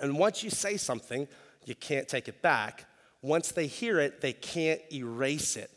And 0.00 0.18
once 0.18 0.42
you 0.42 0.50
say 0.50 0.76
something, 0.76 1.28
you 1.64 1.74
can't 1.74 2.08
take 2.08 2.26
it 2.26 2.42
back. 2.42 2.86
Once 3.22 3.52
they 3.52 3.66
hear 3.66 4.00
it, 4.00 4.20
they 4.20 4.32
can't 4.32 4.80
erase 4.92 5.56
it. 5.56 5.70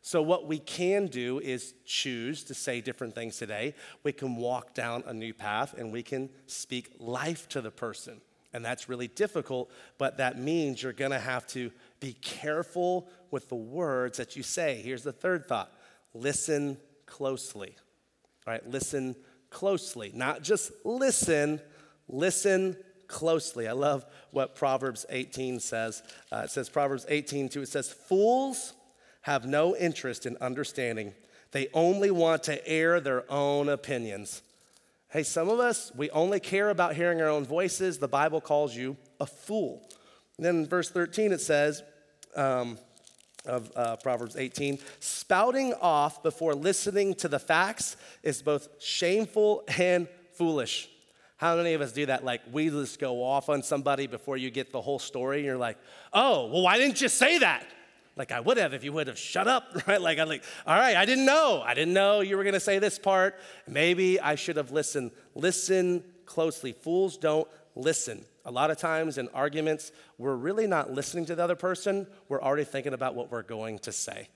So, 0.00 0.22
what 0.22 0.46
we 0.46 0.58
can 0.60 1.06
do 1.06 1.40
is 1.40 1.74
choose 1.84 2.44
to 2.44 2.54
say 2.54 2.80
different 2.80 3.14
things 3.14 3.38
today. 3.38 3.74
We 4.04 4.12
can 4.12 4.36
walk 4.36 4.72
down 4.72 5.02
a 5.06 5.12
new 5.12 5.34
path 5.34 5.74
and 5.76 5.92
we 5.92 6.02
can 6.02 6.30
speak 6.46 6.92
life 6.98 7.48
to 7.50 7.60
the 7.60 7.72
person. 7.72 8.20
And 8.56 8.64
that's 8.64 8.88
really 8.88 9.08
difficult, 9.08 9.70
but 9.98 10.16
that 10.16 10.38
means 10.38 10.82
you're 10.82 10.94
gonna 10.94 11.20
have 11.20 11.46
to 11.48 11.70
be 12.00 12.14
careful 12.14 13.06
with 13.30 13.50
the 13.50 13.54
words 13.54 14.16
that 14.16 14.34
you 14.34 14.42
say. 14.42 14.80
Here's 14.82 15.02
the 15.02 15.12
third 15.12 15.46
thought 15.46 15.70
listen 16.14 16.78
closely. 17.04 17.76
All 18.46 18.54
right, 18.54 18.66
listen 18.66 19.14
closely. 19.50 20.10
Not 20.14 20.42
just 20.42 20.72
listen, 20.84 21.60
listen 22.08 22.78
closely. 23.08 23.68
I 23.68 23.72
love 23.72 24.06
what 24.30 24.54
Proverbs 24.54 25.04
18 25.10 25.60
says. 25.60 26.02
Uh, 26.32 26.42
it 26.44 26.50
says, 26.50 26.70
Proverbs 26.70 27.04
18, 27.10 27.50
2, 27.50 27.60
it 27.60 27.68
says, 27.68 27.90
Fools 27.90 28.72
have 29.20 29.44
no 29.44 29.76
interest 29.76 30.24
in 30.24 30.38
understanding, 30.40 31.12
they 31.52 31.68
only 31.74 32.10
want 32.10 32.44
to 32.44 32.66
air 32.66 33.00
their 33.00 33.30
own 33.30 33.68
opinions. 33.68 34.40
Hey, 35.16 35.22
some 35.22 35.48
of 35.48 35.60
us, 35.60 35.90
we 35.96 36.10
only 36.10 36.38
care 36.40 36.68
about 36.68 36.94
hearing 36.94 37.22
our 37.22 37.30
own 37.30 37.46
voices. 37.46 37.96
The 37.96 38.06
Bible 38.06 38.38
calls 38.38 38.76
you 38.76 38.98
a 39.18 39.24
fool. 39.24 39.88
And 40.36 40.44
then 40.44 40.56
in 40.56 40.66
verse 40.66 40.90
13, 40.90 41.32
it 41.32 41.40
says, 41.40 41.82
um, 42.34 42.76
of 43.46 43.72
uh, 43.74 43.96
Proverbs 43.96 44.36
18, 44.36 44.78
spouting 45.00 45.72
off 45.80 46.22
before 46.22 46.54
listening 46.54 47.14
to 47.14 47.28
the 47.28 47.38
facts 47.38 47.96
is 48.22 48.42
both 48.42 48.68
shameful 48.78 49.64
and 49.78 50.06
foolish. 50.34 50.90
How 51.38 51.56
many 51.56 51.72
of 51.72 51.80
us 51.80 51.92
do 51.92 52.04
that? 52.04 52.22
Like, 52.22 52.42
we 52.52 52.68
just 52.68 52.98
go 52.98 53.24
off 53.24 53.48
on 53.48 53.62
somebody 53.62 54.06
before 54.06 54.36
you 54.36 54.50
get 54.50 54.70
the 54.70 54.82
whole 54.82 54.98
story, 54.98 55.38
and 55.38 55.46
you're 55.46 55.56
like, 55.56 55.78
oh, 56.12 56.48
well, 56.48 56.60
why 56.60 56.76
didn't 56.76 57.00
you 57.00 57.08
say 57.08 57.38
that? 57.38 57.64
Like 58.16 58.32
I 58.32 58.40
would 58.40 58.56
have 58.56 58.72
if 58.72 58.82
you 58.82 58.92
would 58.94 59.06
have 59.06 59.18
shut 59.18 59.46
up, 59.46 59.64
right? 59.86 60.00
Like 60.00 60.18
I'm 60.18 60.28
like, 60.28 60.42
all 60.66 60.78
right, 60.78 60.96
I 60.96 61.04
didn't 61.04 61.26
know. 61.26 61.62
I 61.64 61.74
didn't 61.74 61.94
know 61.94 62.20
you 62.20 62.36
were 62.36 62.44
gonna 62.44 62.58
say 62.58 62.78
this 62.78 62.98
part. 62.98 63.38
Maybe 63.68 64.18
I 64.18 64.34
should 64.34 64.56
have 64.56 64.72
listened. 64.72 65.12
Listen 65.34 66.02
closely. 66.24 66.72
Fools 66.72 67.16
don't 67.16 67.46
listen. 67.74 68.24
A 68.44 68.50
lot 68.50 68.70
of 68.70 68.78
times 68.78 69.18
in 69.18 69.28
arguments, 69.28 69.92
we're 70.18 70.36
really 70.36 70.66
not 70.66 70.92
listening 70.92 71.26
to 71.26 71.34
the 71.34 71.42
other 71.42 71.56
person. 71.56 72.06
We're 72.28 72.42
already 72.42 72.64
thinking 72.64 72.94
about 72.94 73.14
what 73.14 73.30
we're 73.30 73.42
going 73.42 73.80
to 73.80 73.92
say. 73.92 74.28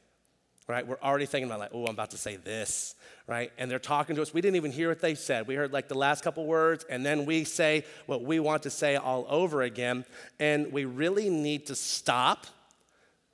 Right? 0.67 0.87
We're 0.87 1.01
already 1.03 1.27
thinking 1.27 1.49
about 1.49 1.59
like, 1.59 1.71
oh, 1.73 1.85
I'm 1.85 1.95
about 1.95 2.11
to 2.11 2.19
say 2.19 2.37
this, 2.37 2.95
right? 3.27 3.51
And 3.59 3.69
they're 3.69 3.81
talking 3.81 4.15
to 4.15 4.23
us. 4.23 4.33
We 4.33 4.41
didn't 4.41 4.55
even 4.55 4.71
hear 4.71 4.89
what 4.89 5.01
they 5.01 5.17
said. 5.17 5.49
We 5.49 5.57
heard 5.57 5.73
like 5.73 5.89
the 5.89 5.97
last 5.97 6.23
couple 6.23 6.47
words, 6.47 6.85
and 6.89 7.05
then 7.05 7.25
we 7.27 7.43
say 7.43 7.85
what 8.07 8.23
we 8.23 8.39
want 8.39 8.63
to 8.65 8.71
say 8.71 8.95
all 8.95 9.27
over 9.29 9.63
again. 9.63 10.05
And 10.39 10.73
we 10.73 10.85
really 10.85 11.29
need 11.29 11.67
to 11.67 11.75
stop 11.75 12.47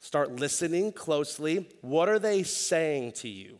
Start 0.06 0.36
listening 0.36 0.92
closely. 0.92 1.68
What 1.80 2.08
are 2.08 2.20
they 2.20 2.44
saying 2.44 3.10
to 3.14 3.28
you? 3.28 3.58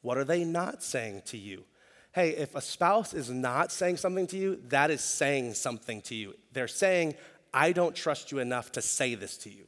What 0.00 0.16
are 0.16 0.22
they 0.22 0.44
not 0.44 0.84
saying 0.84 1.22
to 1.26 1.36
you? 1.36 1.64
Hey, 2.12 2.28
if 2.28 2.54
a 2.54 2.60
spouse 2.60 3.12
is 3.12 3.28
not 3.28 3.72
saying 3.72 3.96
something 3.96 4.28
to 4.28 4.36
you, 4.36 4.60
that 4.68 4.92
is 4.92 5.00
saying 5.00 5.54
something 5.54 6.00
to 6.02 6.14
you. 6.14 6.34
They're 6.52 6.68
saying, 6.68 7.16
I 7.52 7.72
don't 7.72 7.92
trust 7.92 8.30
you 8.30 8.38
enough 8.38 8.70
to 8.72 8.82
say 8.82 9.16
this 9.16 9.36
to 9.38 9.50
you. 9.50 9.64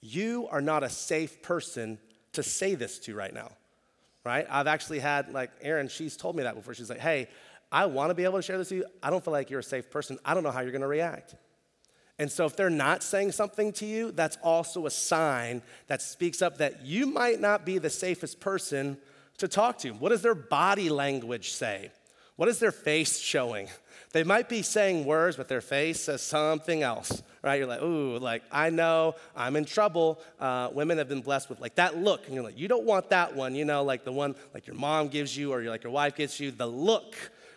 You 0.00 0.48
are 0.50 0.62
not 0.62 0.82
a 0.82 0.88
safe 0.88 1.42
person 1.42 1.98
to 2.32 2.42
say 2.42 2.74
this 2.74 2.98
to 3.00 3.14
right 3.14 3.34
now, 3.34 3.52
right? 4.24 4.46
I've 4.48 4.66
actually 4.66 5.00
had, 5.00 5.30
like, 5.30 5.50
Erin, 5.60 5.88
she's 5.88 6.16
told 6.16 6.36
me 6.36 6.44
that 6.44 6.54
before. 6.54 6.72
She's 6.72 6.88
like, 6.88 7.00
hey, 7.00 7.28
I 7.70 7.84
want 7.84 8.08
to 8.08 8.14
be 8.14 8.24
able 8.24 8.38
to 8.38 8.42
share 8.42 8.56
this 8.56 8.70
with 8.70 8.78
you. 8.78 8.86
I 9.02 9.10
don't 9.10 9.22
feel 9.22 9.32
like 9.32 9.50
you're 9.50 9.60
a 9.60 9.62
safe 9.62 9.90
person. 9.90 10.18
I 10.24 10.32
don't 10.32 10.42
know 10.42 10.50
how 10.50 10.60
you're 10.60 10.72
to 10.72 10.86
react. 10.86 11.34
And 12.22 12.30
so, 12.30 12.46
if 12.46 12.54
they're 12.54 12.70
not 12.70 13.02
saying 13.02 13.32
something 13.32 13.72
to 13.72 13.84
you, 13.84 14.12
that's 14.12 14.38
also 14.44 14.86
a 14.86 14.92
sign 14.92 15.60
that 15.88 16.00
speaks 16.00 16.40
up 16.40 16.58
that 16.58 16.86
you 16.86 17.04
might 17.04 17.40
not 17.40 17.66
be 17.66 17.78
the 17.78 17.90
safest 17.90 18.38
person 18.38 18.96
to 19.38 19.48
talk 19.48 19.78
to. 19.78 19.90
What 19.90 20.10
does 20.10 20.22
their 20.22 20.36
body 20.36 20.88
language 20.88 21.50
say? 21.50 21.90
What 22.36 22.48
is 22.48 22.60
their 22.60 22.70
face 22.70 23.18
showing? 23.18 23.68
They 24.12 24.24
might 24.24 24.46
be 24.50 24.60
saying 24.60 25.06
words, 25.06 25.38
but 25.38 25.48
their 25.48 25.62
face 25.62 26.00
says 26.02 26.20
something 26.20 26.82
else, 26.82 27.22
right? 27.42 27.54
You're 27.54 27.66
like, 27.66 27.80
ooh, 27.80 28.18
like, 28.18 28.42
I 28.52 28.68
know 28.68 29.14
I'm 29.34 29.56
in 29.56 29.64
trouble. 29.64 30.20
Uh, 30.38 30.68
women 30.70 30.98
have 30.98 31.08
been 31.08 31.22
blessed 31.22 31.48
with 31.48 31.62
like 31.62 31.76
that 31.76 31.96
look. 31.96 32.26
And 32.26 32.34
you're 32.34 32.44
like, 32.44 32.58
you 32.58 32.68
don't 32.68 32.84
want 32.84 33.08
that 33.08 33.34
one, 33.34 33.54
you 33.54 33.64
know, 33.64 33.82
like 33.84 34.04
the 34.04 34.12
one 34.12 34.34
like 34.52 34.66
your 34.66 34.76
mom 34.76 35.08
gives 35.08 35.34
you 35.34 35.54
or 35.54 35.62
like 35.62 35.82
your 35.82 35.94
wife 35.94 36.14
gives 36.14 36.38
you, 36.38 36.50
the 36.50 36.66
look, 36.66 37.14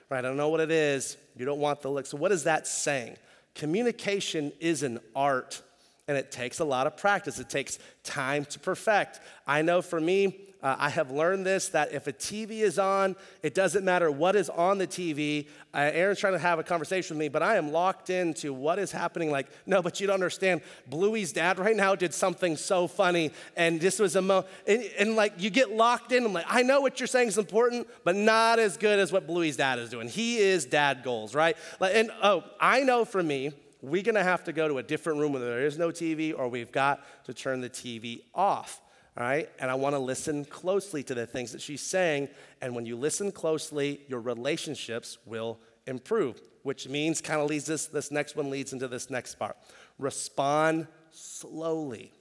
right? 0.10 0.20
I 0.20 0.22
don't 0.22 0.38
know 0.38 0.48
what 0.48 0.62
it 0.62 0.72
is. 0.72 1.18
You 1.36 1.46
don't 1.46 1.60
want 1.60 1.82
the 1.82 1.90
look. 1.90 2.06
So, 2.06 2.16
what 2.16 2.32
is 2.32 2.46
that 2.46 2.68
saying? 2.68 3.18
Communication 3.56 4.52
is 4.60 4.84
an 4.84 5.00
art 5.16 5.62
and 6.08 6.18
it 6.18 6.32
takes 6.32 6.60
a 6.60 6.66
lot 6.66 6.86
of 6.86 6.98
practice. 6.98 7.40
It 7.40 7.50
takes 7.50 7.80
time 8.04 8.46
to 8.46 8.60
perfect. 8.60 9.20
I 9.48 9.64
know 9.64 9.82
for 9.82 10.00
me, 10.00 10.40
uh, 10.66 10.76
I 10.80 10.90
have 10.90 11.12
learned 11.12 11.46
this 11.46 11.70
that 11.70 11.94
if 11.94 12.08
a 12.08 12.12
TV 12.12 12.62
is 12.62 12.80
on, 12.80 13.16
it 13.44 13.54
doesn't 13.54 13.86
matter 13.86 14.10
what 14.10 14.36
is 14.36 14.50
on 14.50 14.80
the 14.80 14.88
TV. 14.88 15.46
Uh, 15.72 15.92
Erin's 15.94 16.18
trying 16.18 16.34
to 16.34 16.40
have 16.40 16.58
a 16.58 16.64
conversation 16.64 17.16
with 17.16 17.20
me, 17.20 17.30
but 17.30 17.44
I 17.44 17.58
am 17.58 17.72
locked 17.72 18.10
into 18.10 18.52
what 18.52 18.80
is 18.80 18.92
happening. 18.92 19.30
Like, 19.30 19.48
no, 19.68 19.84
but 19.84 20.00
you 20.00 20.08
don't 20.08 20.16
understand. 20.16 20.62
Bluey's 20.88 21.32
dad 21.32 21.60
right 21.60 21.76
now 21.76 21.94
did 21.94 22.16
something 22.16 22.58
so 22.58 22.88
funny, 22.88 23.30
and 23.56 23.80
this 23.80 24.00
was 24.00 24.16
a 24.16 24.24
mo. 24.24 24.44
And, 24.66 24.84
and 24.98 25.16
like, 25.16 25.34
you 25.38 25.52
get 25.52 25.70
locked 25.70 26.12
in. 26.12 26.26
I'm 26.26 26.34
like, 26.34 26.48
I 26.50 26.64
know 26.64 26.82
what 26.82 27.00
you're 27.00 27.06
saying 27.06 27.28
is 27.28 27.38
important, 27.38 27.88
but 28.04 28.16
not 28.16 28.58
as 28.58 28.76
good 28.76 28.98
as 28.98 29.12
what 29.12 29.28
Bluey's 29.28 29.58
dad 29.58 29.78
is 29.78 29.92
doing. 29.92 30.08
He 30.08 30.40
is 30.40 30.66
dad 30.66 31.04
goals, 31.04 31.36
right? 31.36 31.58
Like, 31.80 31.94
and 31.94 32.10
oh, 32.24 32.44
I 32.60 32.82
know 32.82 33.06
for 33.06 33.22
me, 33.22 33.52
we're 33.84 34.02
gonna 34.02 34.24
have 34.24 34.44
to 34.46 34.52
go 34.52 34.68
to 34.68 34.80
a 34.80 34.84
different 34.84 35.20
room 35.20 35.34
where 35.34 35.44
there 35.44 35.64
is 35.68 35.78
no 35.78 35.90
TV, 35.90 36.34
or 36.36 36.48
we've 36.48 36.72
got 36.72 37.06
to 37.26 37.36
turn 37.36 37.62
the 37.62 37.70
TV 37.70 38.22
off 38.34 38.82
all 39.18 39.24
right? 39.24 39.50
And 39.60 39.72
I 39.72 39.76
want 39.76 39.96
to 39.96 40.00
listen 40.00 40.46
closely 40.46 41.04
to 41.04 41.14
the 41.14 41.26
things 41.26 41.52
that 41.54 41.62
she's 41.62 41.82
saying. 41.82 42.30
And 42.62 42.76
when 42.76 42.86
you 42.86 42.96
listen 42.98 43.32
closely, 43.32 44.02
your 44.08 44.20
relationships 44.20 45.18
will 45.26 45.60
improve, 45.88 46.42
which 46.64 46.90
means 46.90 47.22
kind 47.22 47.40
of 47.40 47.50
leads 47.50 47.66
this, 47.66 47.88
this 47.88 48.12
next 48.12 48.36
one 48.36 48.50
leads 48.50 48.74
into 48.74 48.88
this 48.88 49.10
next 49.10 49.36
part. 49.36 49.56
Respond 49.98 50.88
slowly. 51.12 52.12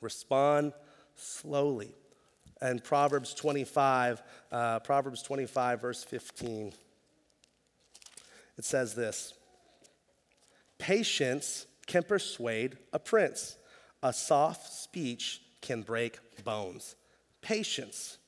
Respond 0.00 0.72
slowly. 1.16 1.94
And 2.60 2.82
Proverbs 2.82 3.34
25, 3.34 4.22
uh, 4.52 4.80
Proverbs 4.80 5.22
25, 5.22 5.80
verse 5.80 6.04
15. 6.04 6.72
It 8.56 8.64
says 8.64 8.94
this 8.94 9.34
Patience 10.78 11.66
can 11.86 12.04
persuade 12.04 12.78
a 12.92 12.98
prince, 12.98 13.56
a 14.02 14.12
soft 14.12 14.72
speech 14.72 15.42
can 15.64 15.82
break 15.82 16.18
bones. 16.44 16.94
Patience, 17.40 18.18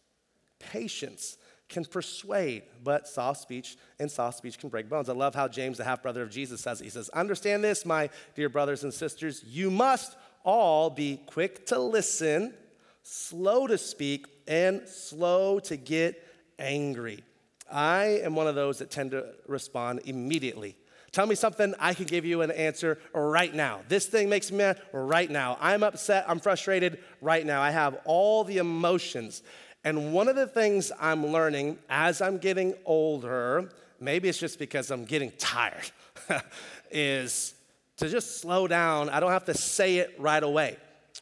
patience 0.59 1.37
can 1.69 1.85
persuade, 1.85 2.63
but 2.83 3.07
soft 3.07 3.41
speech 3.41 3.77
and 3.99 4.11
soft 4.11 4.39
speech 4.39 4.59
can 4.59 4.71
break 4.71 4.89
bones. 4.89 5.09
I 5.09 5.13
love 5.13 5.35
how 5.35 5.47
James, 5.47 5.79
the 5.79 5.85
half 5.85 6.03
brother 6.03 6.23
of 6.23 6.31
Jesus, 6.31 6.63
says 6.63 6.81
it. 6.81 6.85
He 6.85 6.91
says, 6.91 7.09
Understand 7.11 7.63
this, 7.63 7.85
my 7.85 8.09
dear 8.35 8.49
brothers 8.49 8.85
and 8.85 8.95
sisters. 8.95 9.45
You 9.47 9.71
must 9.71 10.17
all 10.45 10.91
be 10.91 11.21
quick 11.27 11.67
to 11.67 11.79
listen, 11.79 12.55
slow 13.03 13.67
to 13.67 13.77
speak, 13.77 14.27
and 14.49 14.89
slow 14.89 15.59
to 15.61 15.77
get 15.77 16.23
angry. 16.59 17.23
I 17.71 18.21
am 18.23 18.35
one 18.35 18.47
of 18.47 18.55
those 18.55 18.79
that 18.79 18.91
tend 18.91 19.11
to 19.11 19.35
respond 19.47 20.01
immediately. 20.05 20.77
Tell 21.17 21.25
me 21.25 21.35
something, 21.35 21.75
I 21.81 21.95
can 21.95 22.05
give 22.05 22.27
you 22.27 22.43
an 22.43 22.51
answer 22.51 22.99
right 23.15 23.55
now. 23.55 23.81
This 23.89 24.05
thing 24.05 24.29
makes 24.29 24.51
me 24.51 24.59
mad 24.59 24.83
right 24.93 25.31
now. 25.31 25.57
I'm 25.63 25.83
upset, 25.83 26.27
I'm 26.29 26.41
frustrated 26.41 26.99
right 27.23 27.47
now. 27.47 27.63
I 27.63 27.71
have 27.71 27.97
all 28.05 28.45
the 28.45 28.59
emotions. 28.59 29.43
And 29.83 30.13
one 30.13 30.29
of 30.29 30.37
the 30.37 30.47
things 30.47 30.93
I'm 31.01 31.29
learning 31.29 31.79
as 31.89 32.21
I'm 32.21 32.37
getting 32.37 32.75
older, 32.85 33.71
maybe 33.99 34.29
it's 34.29 34.37
just 34.37 34.59
because 34.59 34.91
I'm 34.91 35.07
getting 35.07 35.33
tired, 35.39 35.91
is 36.91 37.55
to 37.97 38.11
just 38.11 38.43
slow 38.43 38.69
down. 38.69 39.09
I 39.09 39.19
don't 39.19 39.33
have 39.33 39.47
to 39.47 39.55
say 39.55 39.97
it 39.97 40.15
right 40.19 40.43
away. 40.43 40.77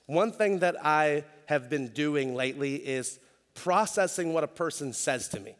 One 0.06 0.32
thing 0.32 0.58
that 0.58 0.74
I 0.84 1.22
have 1.46 1.70
been 1.70 1.86
doing 1.90 2.34
lately 2.34 2.74
is 2.74 3.20
processing 3.54 4.32
what 4.32 4.42
a 4.42 4.48
person 4.48 4.92
says 4.92 5.28
to 5.28 5.38
me. 5.38 5.54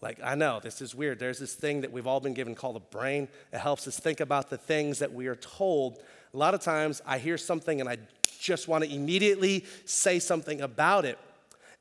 Like, 0.00 0.20
I 0.22 0.36
know 0.36 0.60
this 0.60 0.80
is 0.80 0.94
weird. 0.94 1.18
There's 1.18 1.38
this 1.38 1.54
thing 1.54 1.80
that 1.80 1.90
we've 1.90 2.06
all 2.06 2.20
been 2.20 2.34
given 2.34 2.54
called 2.54 2.76
a 2.76 2.80
brain. 2.80 3.28
It 3.52 3.58
helps 3.58 3.88
us 3.88 3.98
think 3.98 4.20
about 4.20 4.48
the 4.48 4.56
things 4.56 5.00
that 5.00 5.12
we 5.12 5.26
are 5.26 5.36
told. 5.36 6.00
A 6.32 6.36
lot 6.36 6.54
of 6.54 6.60
times 6.60 7.02
I 7.04 7.18
hear 7.18 7.36
something 7.36 7.80
and 7.80 7.88
I 7.88 7.98
just 8.38 8.68
want 8.68 8.84
to 8.84 8.94
immediately 8.94 9.64
say 9.84 10.20
something 10.20 10.60
about 10.60 11.04
it. 11.04 11.18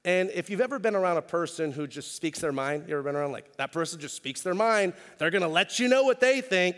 And 0.03 0.31
if 0.31 0.49
you've 0.49 0.61
ever 0.61 0.79
been 0.79 0.95
around 0.95 1.17
a 1.17 1.21
person 1.21 1.71
who 1.71 1.85
just 1.85 2.15
speaks 2.15 2.39
their 2.39 2.51
mind, 2.51 2.85
you 2.87 2.93
ever 2.93 3.03
been 3.03 3.15
around 3.15 3.33
like 3.33 3.57
that 3.57 3.71
person 3.71 3.99
just 3.99 4.15
speaks 4.15 4.41
their 4.41 4.55
mind, 4.55 4.93
they're 5.17 5.31
gonna 5.31 5.47
let 5.47 5.79
you 5.79 5.87
know 5.87 6.03
what 6.03 6.19
they 6.19 6.41
think. 6.41 6.75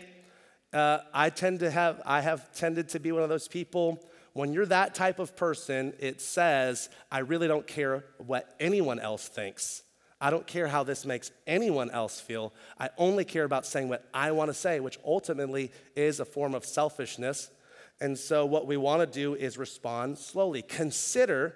Uh, 0.72 0.98
I 1.14 1.30
tend 1.30 1.60
to 1.60 1.70
have, 1.70 2.02
I 2.04 2.20
have 2.20 2.52
tended 2.52 2.90
to 2.90 3.00
be 3.00 3.12
one 3.12 3.22
of 3.22 3.28
those 3.28 3.48
people. 3.48 4.04
When 4.32 4.52
you're 4.52 4.66
that 4.66 4.94
type 4.94 5.18
of 5.18 5.36
person, 5.36 5.94
it 5.98 6.20
says, 6.20 6.88
I 7.10 7.20
really 7.20 7.48
don't 7.48 7.66
care 7.66 8.04
what 8.18 8.54
anyone 8.60 9.00
else 9.00 9.26
thinks. 9.26 9.82
I 10.20 10.30
don't 10.30 10.46
care 10.46 10.68
how 10.68 10.82
this 10.82 11.06
makes 11.06 11.30
anyone 11.46 11.90
else 11.90 12.20
feel. 12.20 12.52
I 12.78 12.90
only 12.98 13.24
care 13.24 13.44
about 13.44 13.64
saying 13.64 13.88
what 13.88 14.06
I 14.12 14.32
want 14.32 14.50
to 14.50 14.54
say, 14.54 14.78
which 14.78 14.98
ultimately 15.04 15.72
is 15.96 16.20
a 16.20 16.24
form 16.24 16.54
of 16.54 16.64
selfishness. 16.64 17.50
And 18.00 18.18
so, 18.18 18.44
what 18.44 18.66
we 18.66 18.76
want 18.76 19.00
to 19.00 19.06
do 19.06 19.34
is 19.34 19.56
respond 19.56 20.18
slowly. 20.18 20.62
Consider 20.62 21.54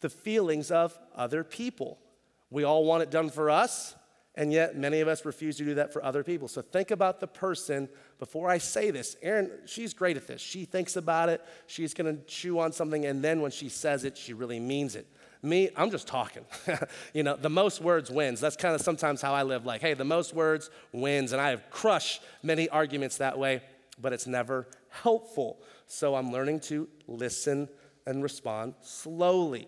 the 0.00 0.08
feelings 0.08 0.70
of 0.70 0.98
other 1.14 1.44
people. 1.44 1.98
We 2.50 2.64
all 2.64 2.84
want 2.84 3.02
it 3.02 3.10
done 3.10 3.30
for 3.30 3.50
us, 3.50 3.94
and 4.34 4.52
yet 4.52 4.76
many 4.76 5.00
of 5.00 5.08
us 5.08 5.24
refuse 5.24 5.56
to 5.58 5.64
do 5.64 5.74
that 5.74 5.92
for 5.92 6.04
other 6.04 6.24
people. 6.24 6.48
So 6.48 6.62
think 6.62 6.90
about 6.90 7.20
the 7.20 7.26
person 7.26 7.88
before 8.18 8.48
I 8.48 8.58
say 8.58 8.90
this. 8.90 9.16
Erin, 9.22 9.50
she's 9.66 9.94
great 9.94 10.16
at 10.16 10.26
this. 10.26 10.40
She 10.40 10.64
thinks 10.64 10.96
about 10.96 11.28
it, 11.28 11.42
she's 11.66 11.94
gonna 11.94 12.16
chew 12.26 12.58
on 12.58 12.72
something, 12.72 13.04
and 13.04 13.22
then 13.22 13.40
when 13.40 13.50
she 13.50 13.68
says 13.68 14.04
it, 14.04 14.16
she 14.16 14.32
really 14.32 14.58
means 14.58 14.96
it. 14.96 15.06
Me, 15.42 15.70
I'm 15.74 15.90
just 15.90 16.06
talking. 16.06 16.44
you 17.14 17.22
know, 17.22 17.36
the 17.36 17.48
most 17.48 17.80
words 17.80 18.10
wins. 18.10 18.40
That's 18.40 18.56
kind 18.56 18.74
of 18.74 18.82
sometimes 18.82 19.22
how 19.22 19.32
I 19.32 19.42
live. 19.42 19.64
Like, 19.64 19.80
hey, 19.80 19.94
the 19.94 20.04
most 20.04 20.34
words 20.34 20.70
wins, 20.92 21.32
and 21.32 21.40
I 21.40 21.50
have 21.50 21.70
crushed 21.70 22.22
many 22.42 22.68
arguments 22.68 23.16
that 23.18 23.38
way, 23.38 23.62
but 23.98 24.12
it's 24.12 24.26
never 24.26 24.66
helpful. 24.90 25.58
So 25.86 26.14
I'm 26.14 26.30
learning 26.30 26.60
to 26.60 26.88
listen 27.06 27.68
and 28.06 28.22
respond 28.22 28.74
slowly. 28.82 29.66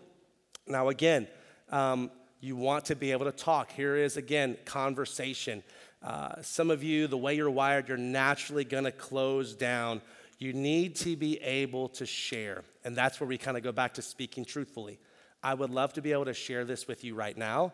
Now, 0.67 0.88
again, 0.88 1.26
um, 1.71 2.11
you 2.41 2.55
want 2.57 2.85
to 2.87 2.97
be 2.97 3.12
able 3.12 3.25
to 3.25 3.33
talk. 3.33 3.73
Here 3.73 3.97
is, 3.97 4.17
again, 4.17 4.59
conversation. 4.64 5.62
Uh, 6.02 6.43
some 6.43 6.71
of 6.71 6.83
you, 6.83 7.07
the 7.07 7.17
way 7.17 7.35
you're 7.35 7.50
wired, 7.50 7.88
you're 7.88 7.97
naturally 7.97 8.65
going 8.65 8.85
to 8.85 8.93
close 8.93 9.54
down. 9.54 10.02
You 10.39 10.52
need 10.52 10.97
to 10.97 11.17
be 11.17 11.41
able 11.41 11.89
to 11.91 12.04
share. 12.04 12.65
And 12.85 12.97
that's 12.97 13.21
where 13.21 13.28
we 13.28 13.39
kind 13.39 13.56
of 13.56 13.63
go 13.63 13.73
back 13.73 13.95
to 13.95 14.02
speaking 14.02 14.45
truthfully. 14.45 14.99
I 15.43 15.55
would 15.55 15.71
love 15.71 15.93
to 15.95 16.02
be 16.02 16.13
able 16.13 16.26
to 16.26 16.35
share 16.35 16.65
this 16.65 16.87
with 16.87 17.05
you 17.05 17.15
right 17.15 17.37
now. 17.37 17.73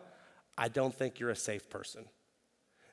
I 0.57 0.67
don't 0.67 0.93
think 0.93 1.19
you're 1.19 1.29
a 1.29 1.35
safe 1.35 1.69
person. 1.69 2.05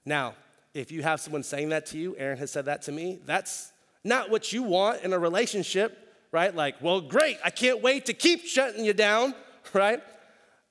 Now, 0.05 0.35
if 0.75 0.93
you 0.93 1.03
have 1.03 1.21
someone 1.21 1.43
saying 1.43 1.71
that 1.71 1.87
to 1.87 1.99
you, 1.99 2.15
Erin 2.19 2.39
has 2.39 2.51
said 2.51 2.67
that 2.67 2.83
to 2.83 2.93
me, 2.93 3.21
that's 3.25 3.73
not 4.05 4.31
what 4.31 4.53
you 4.53 4.63
want 4.63 5.03
in 5.03 5.13
a 5.13 5.19
relationship, 5.19 6.15
right? 6.31 6.55
Like, 6.55 6.77
well, 6.81 7.01
great, 7.01 7.39
I 7.45 7.51
can't 7.51 7.83
wait 7.83 8.07
to 8.07 8.13
keep 8.13 8.45
shutting 8.45 8.85
you 8.85 8.93
down 8.93 9.35
right? 9.73 10.03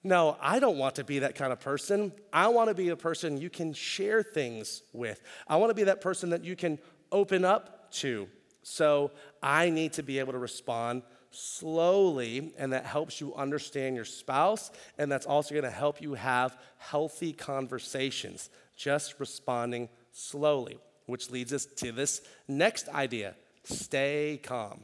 No, 0.04 0.38
I 0.40 0.60
don't 0.60 0.78
want 0.78 0.96
to 0.96 1.04
be 1.04 1.20
that 1.20 1.36
kind 1.36 1.52
of 1.52 1.60
person. 1.60 2.12
I 2.32 2.48
want 2.50 2.70
to 2.70 2.76
be 2.76 2.90
a 2.90 2.96
person 2.96 3.38
you 3.38 3.50
can 3.50 3.74
share 3.74 4.22
things 4.22 4.84
with. 4.94 5.22
I 5.48 5.56
want 5.56 5.72
to 5.72 5.74
be 5.74 5.84
that 5.86 6.02
person 6.02 6.30
that 6.30 6.44
you 6.44 6.56
can 6.56 6.78
open 7.12 7.44
up 7.44 7.92
to. 7.94 8.28
So 8.62 9.12
I 9.42 9.70
need 9.70 9.94
to 9.94 10.04
be 10.04 10.20
able 10.20 10.34
to 10.34 10.40
respond 10.40 11.04
slowly, 11.36 12.54
and 12.58 12.74
that 12.74 12.86
helps 12.86 13.22
you 13.22 13.34
understand 13.36 13.96
your 13.96 14.06
spouse, 14.06 14.72
and 14.98 15.12
that's 15.12 15.26
also 15.26 15.54
going 15.54 15.64
to 15.64 15.70
help 15.70 16.02
you 16.02 16.14
have 16.14 16.58
healthy 16.78 17.34
conversations, 17.34 18.50
just 18.76 19.20
responding 19.20 19.90
slowly, 20.12 20.80
which 21.06 21.30
leads 21.30 21.54
us 21.54 21.66
to 21.66 21.92
this 21.92 22.22
next 22.48 22.90
idea 22.90 23.36
stay 23.64 24.40
calm. 24.44 24.84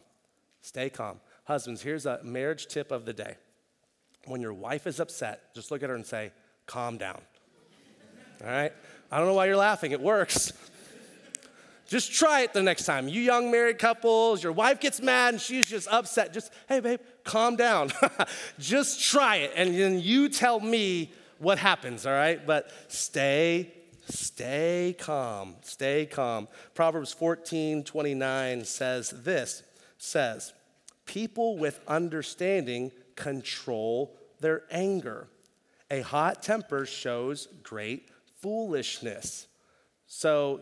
Stay 0.61 0.89
calm. 0.89 1.19
Husbands, 1.45 1.81
here's 1.81 2.05
a 2.05 2.19
marriage 2.23 2.67
tip 2.67 2.91
of 2.91 3.05
the 3.05 3.13
day 3.13 3.35
when 4.25 4.41
your 4.41 4.53
wife 4.53 4.87
is 4.87 4.99
upset, 4.99 5.53
just 5.55 5.71
look 5.71 5.83
at 5.83 5.89
her 5.89 5.95
and 5.95 6.05
say, 6.05 6.31
calm 6.65 6.97
down. 6.97 7.19
All 8.43 8.47
right? 8.47 8.71
I 9.11 9.17
don't 9.17 9.27
know 9.27 9.33
why 9.33 9.45
you're 9.45 9.57
laughing, 9.57 9.91
it 9.91 10.01
works. 10.01 10.53
Just 11.91 12.13
try 12.13 12.39
it 12.39 12.53
the 12.53 12.63
next 12.63 12.85
time. 12.85 13.09
You 13.09 13.19
young 13.19 13.51
married 13.51 13.77
couples, 13.77 14.41
your 14.41 14.53
wife 14.53 14.79
gets 14.79 15.01
mad 15.01 15.33
and 15.33 15.41
she's 15.41 15.67
just 15.67 15.89
upset. 15.89 16.31
Just, 16.31 16.53
hey, 16.69 16.79
babe, 16.79 17.01
calm 17.25 17.57
down. 17.57 17.91
just 18.59 19.03
try 19.03 19.35
it, 19.35 19.51
and 19.57 19.77
then 19.77 19.99
you 19.99 20.29
tell 20.29 20.61
me 20.61 21.11
what 21.39 21.57
happens, 21.57 22.05
all 22.05 22.13
right? 22.13 22.47
But 22.47 22.71
stay, 22.87 23.73
stay 24.05 24.95
calm. 24.97 25.57
Stay 25.63 26.05
calm. 26.05 26.47
Proverbs 26.75 27.11
14 27.11 27.83
29 27.83 28.63
says 28.63 29.09
this 29.09 29.61
says, 29.97 30.53
People 31.03 31.57
with 31.57 31.81
understanding 31.89 32.93
control 33.17 34.15
their 34.39 34.63
anger. 34.71 35.27
A 35.89 35.99
hot 35.99 36.41
temper 36.41 36.85
shows 36.85 37.49
great 37.63 38.07
foolishness. 38.39 39.47
So, 40.07 40.61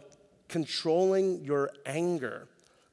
controlling 0.49 1.43
your 1.45 1.71
anger 1.85 2.47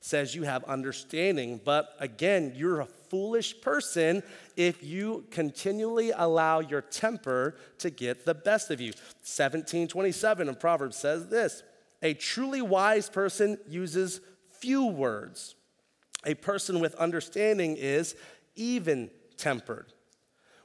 says 0.06 0.36
you 0.36 0.44
have 0.44 0.62
understanding, 0.64 1.60
but 1.64 1.96
again, 1.98 2.52
you're 2.54 2.80
a 2.80 2.86
foolish 2.86 3.60
person 3.60 4.22
if 4.56 4.82
you 4.84 5.24
continually 5.32 6.12
allow 6.12 6.60
your 6.60 6.80
temper 6.80 7.56
to 7.78 7.90
get 7.90 8.24
the 8.24 8.34
best 8.34 8.70
of 8.70 8.80
you. 8.80 8.92
1727 9.22 10.48
in 10.48 10.54
Proverbs 10.54 10.96
says 10.96 11.26
this 11.26 11.64
A 12.02 12.14
truly 12.14 12.62
wise 12.62 13.08
person 13.08 13.58
uses 13.68 14.20
few 14.60 14.86
words. 14.86 15.56
A 16.24 16.34
person 16.34 16.78
with 16.78 16.94
understanding 16.94 17.76
is 17.76 18.14
even 18.54 19.10
tempered. 19.36 19.92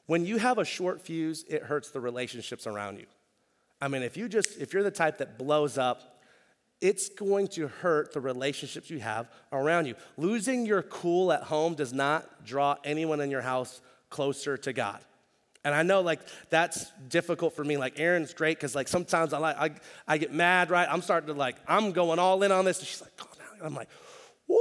When 0.06 0.26
you 0.26 0.38
have 0.38 0.60
a 0.60 0.66
short 0.66 1.02
fuse, 1.02 1.46
it 1.48 1.64
hurts 1.64 1.90
the 1.90 2.00
relationships 2.00 2.68
around 2.68 3.00
you. 3.00 3.06
I 3.82 3.88
mean, 3.88 4.04
if 4.04 4.18
you 4.18 4.30
just 4.30 4.60
if 4.60 4.74
you're 4.74 4.84
the 4.84 4.92
type 4.92 5.18
that 5.18 5.40
blows 5.40 5.78
up, 5.80 6.11
it's 6.82 7.10
going 7.10 7.48
to 7.50 7.68
hurt 7.68 8.14
the 8.14 8.20
relationships 8.20 8.90
you 8.90 9.00
have 9.00 9.30
around 9.54 9.86
you. 9.86 9.96
Losing 10.18 10.66
your 10.66 10.82
cool 10.82 11.32
at 11.32 11.44
home 11.44 11.76
does 11.76 11.94
not 11.94 12.44
draw 12.44 12.76
anyone 12.84 13.22
in 13.22 13.30
your 13.30 13.42
house 13.42 13.82
closer 14.10 14.58
to 14.58 14.74
God. 14.74 15.00
And 15.64 15.76
I 15.76 15.84
know 15.84 16.02
like 16.02 16.22
that's 16.50 16.92
difficult 17.08 17.56
for 17.56 17.64
me. 17.64 17.78
Like 17.78 18.00
Erin's 18.00 18.34
great 18.34 18.58
because 18.58 18.74
like 18.74 18.88
sometimes 18.88 19.32
I 19.32 19.38
like 19.38 19.58
I, 19.58 19.72
I 20.08 20.18
get 20.18 20.34
mad, 20.34 20.72
right? 20.72 20.88
I'm 20.90 21.04
starting 21.04 21.28
to 21.28 21.34
like, 21.34 21.56
I'm 21.68 21.92
going 21.92 22.18
all 22.18 22.42
in 22.42 22.52
on 22.52 22.66
this. 22.66 22.80
And 22.80 22.88
she's 22.88 23.02
like, 23.02 23.16
down. 23.18 23.28
And 23.60 23.68
I'm 23.68 23.76
like, 23.76 23.90
woo, 24.48 24.58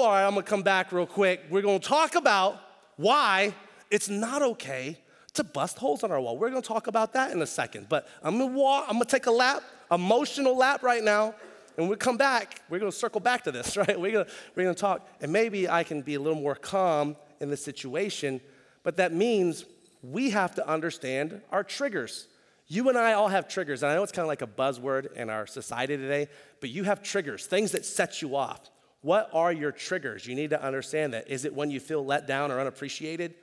all 0.00 0.08
right, 0.08 0.24
I'm 0.26 0.30
gonna 0.30 0.42
come 0.42 0.62
back 0.62 0.90
real 0.90 1.06
quick. 1.06 1.42
We're 1.50 1.62
gonna 1.62 1.78
talk 1.78 2.14
about 2.14 2.60
why 2.96 3.54
it's 3.90 4.08
not 4.08 4.40
okay 4.42 4.98
to 5.34 5.44
bust 5.44 5.78
holes 5.78 6.02
on 6.02 6.10
our 6.10 6.20
wall. 6.20 6.38
We're 6.38 6.48
gonna 6.48 6.62
talk 6.62 6.86
about 6.86 7.12
that 7.12 7.30
in 7.32 7.42
a 7.42 7.46
second. 7.46 7.88
But 7.88 8.08
I'm 8.22 8.38
gonna 8.38 8.54
walk, 8.54 8.86
I'm 8.88 8.94
gonna 8.94 9.04
take 9.04 9.26
a 9.26 9.30
lap, 9.30 9.62
emotional 9.90 10.56
lap 10.56 10.82
right 10.82 11.04
now, 11.04 11.34
and 11.78 11.88
we'll 11.88 11.96
come 11.96 12.16
back. 12.16 12.60
We're 12.68 12.80
gonna 12.80 12.92
circle 12.92 13.20
back 13.20 13.44
to 13.44 13.52
this, 13.52 13.76
right? 13.76 13.98
We're 13.98 14.12
gonna, 14.12 14.26
we're 14.54 14.64
gonna 14.64 14.74
talk, 14.74 15.08
and 15.22 15.32
maybe 15.32 15.68
I 15.68 15.84
can 15.84 16.02
be 16.02 16.16
a 16.16 16.20
little 16.20 16.40
more 16.40 16.56
calm 16.56 17.16
in 17.40 17.48
the 17.48 17.56
situation, 17.56 18.40
but 18.82 18.96
that 18.96 19.14
means 19.14 19.64
we 20.02 20.30
have 20.30 20.54
to 20.56 20.68
understand 20.68 21.40
our 21.50 21.64
triggers. 21.64 22.26
You 22.66 22.88
and 22.90 22.98
I 22.98 23.14
all 23.14 23.28
have 23.28 23.48
triggers, 23.48 23.82
and 23.82 23.90
I 23.90 23.94
know 23.94 24.02
it's 24.02 24.12
kind 24.12 24.24
of 24.24 24.28
like 24.28 24.42
a 24.42 24.46
buzzword 24.46 25.12
in 25.14 25.30
our 25.30 25.46
society 25.46 25.96
today, 25.96 26.28
but 26.60 26.68
you 26.68 26.84
have 26.84 27.02
triggers, 27.02 27.46
things 27.46 27.72
that 27.72 27.86
set 27.86 28.20
you 28.20 28.36
off. 28.36 28.68
What 29.00 29.30
are 29.32 29.52
your 29.52 29.72
triggers? 29.72 30.26
You 30.26 30.34
need 30.34 30.50
to 30.50 30.62
understand 30.62 31.14
that. 31.14 31.30
Is 31.30 31.44
it 31.44 31.54
when 31.54 31.70
you 31.70 31.78
feel 31.78 32.04
let 32.04 32.26
down 32.26 32.50
or 32.50 32.60
unappreciated? 32.60 33.34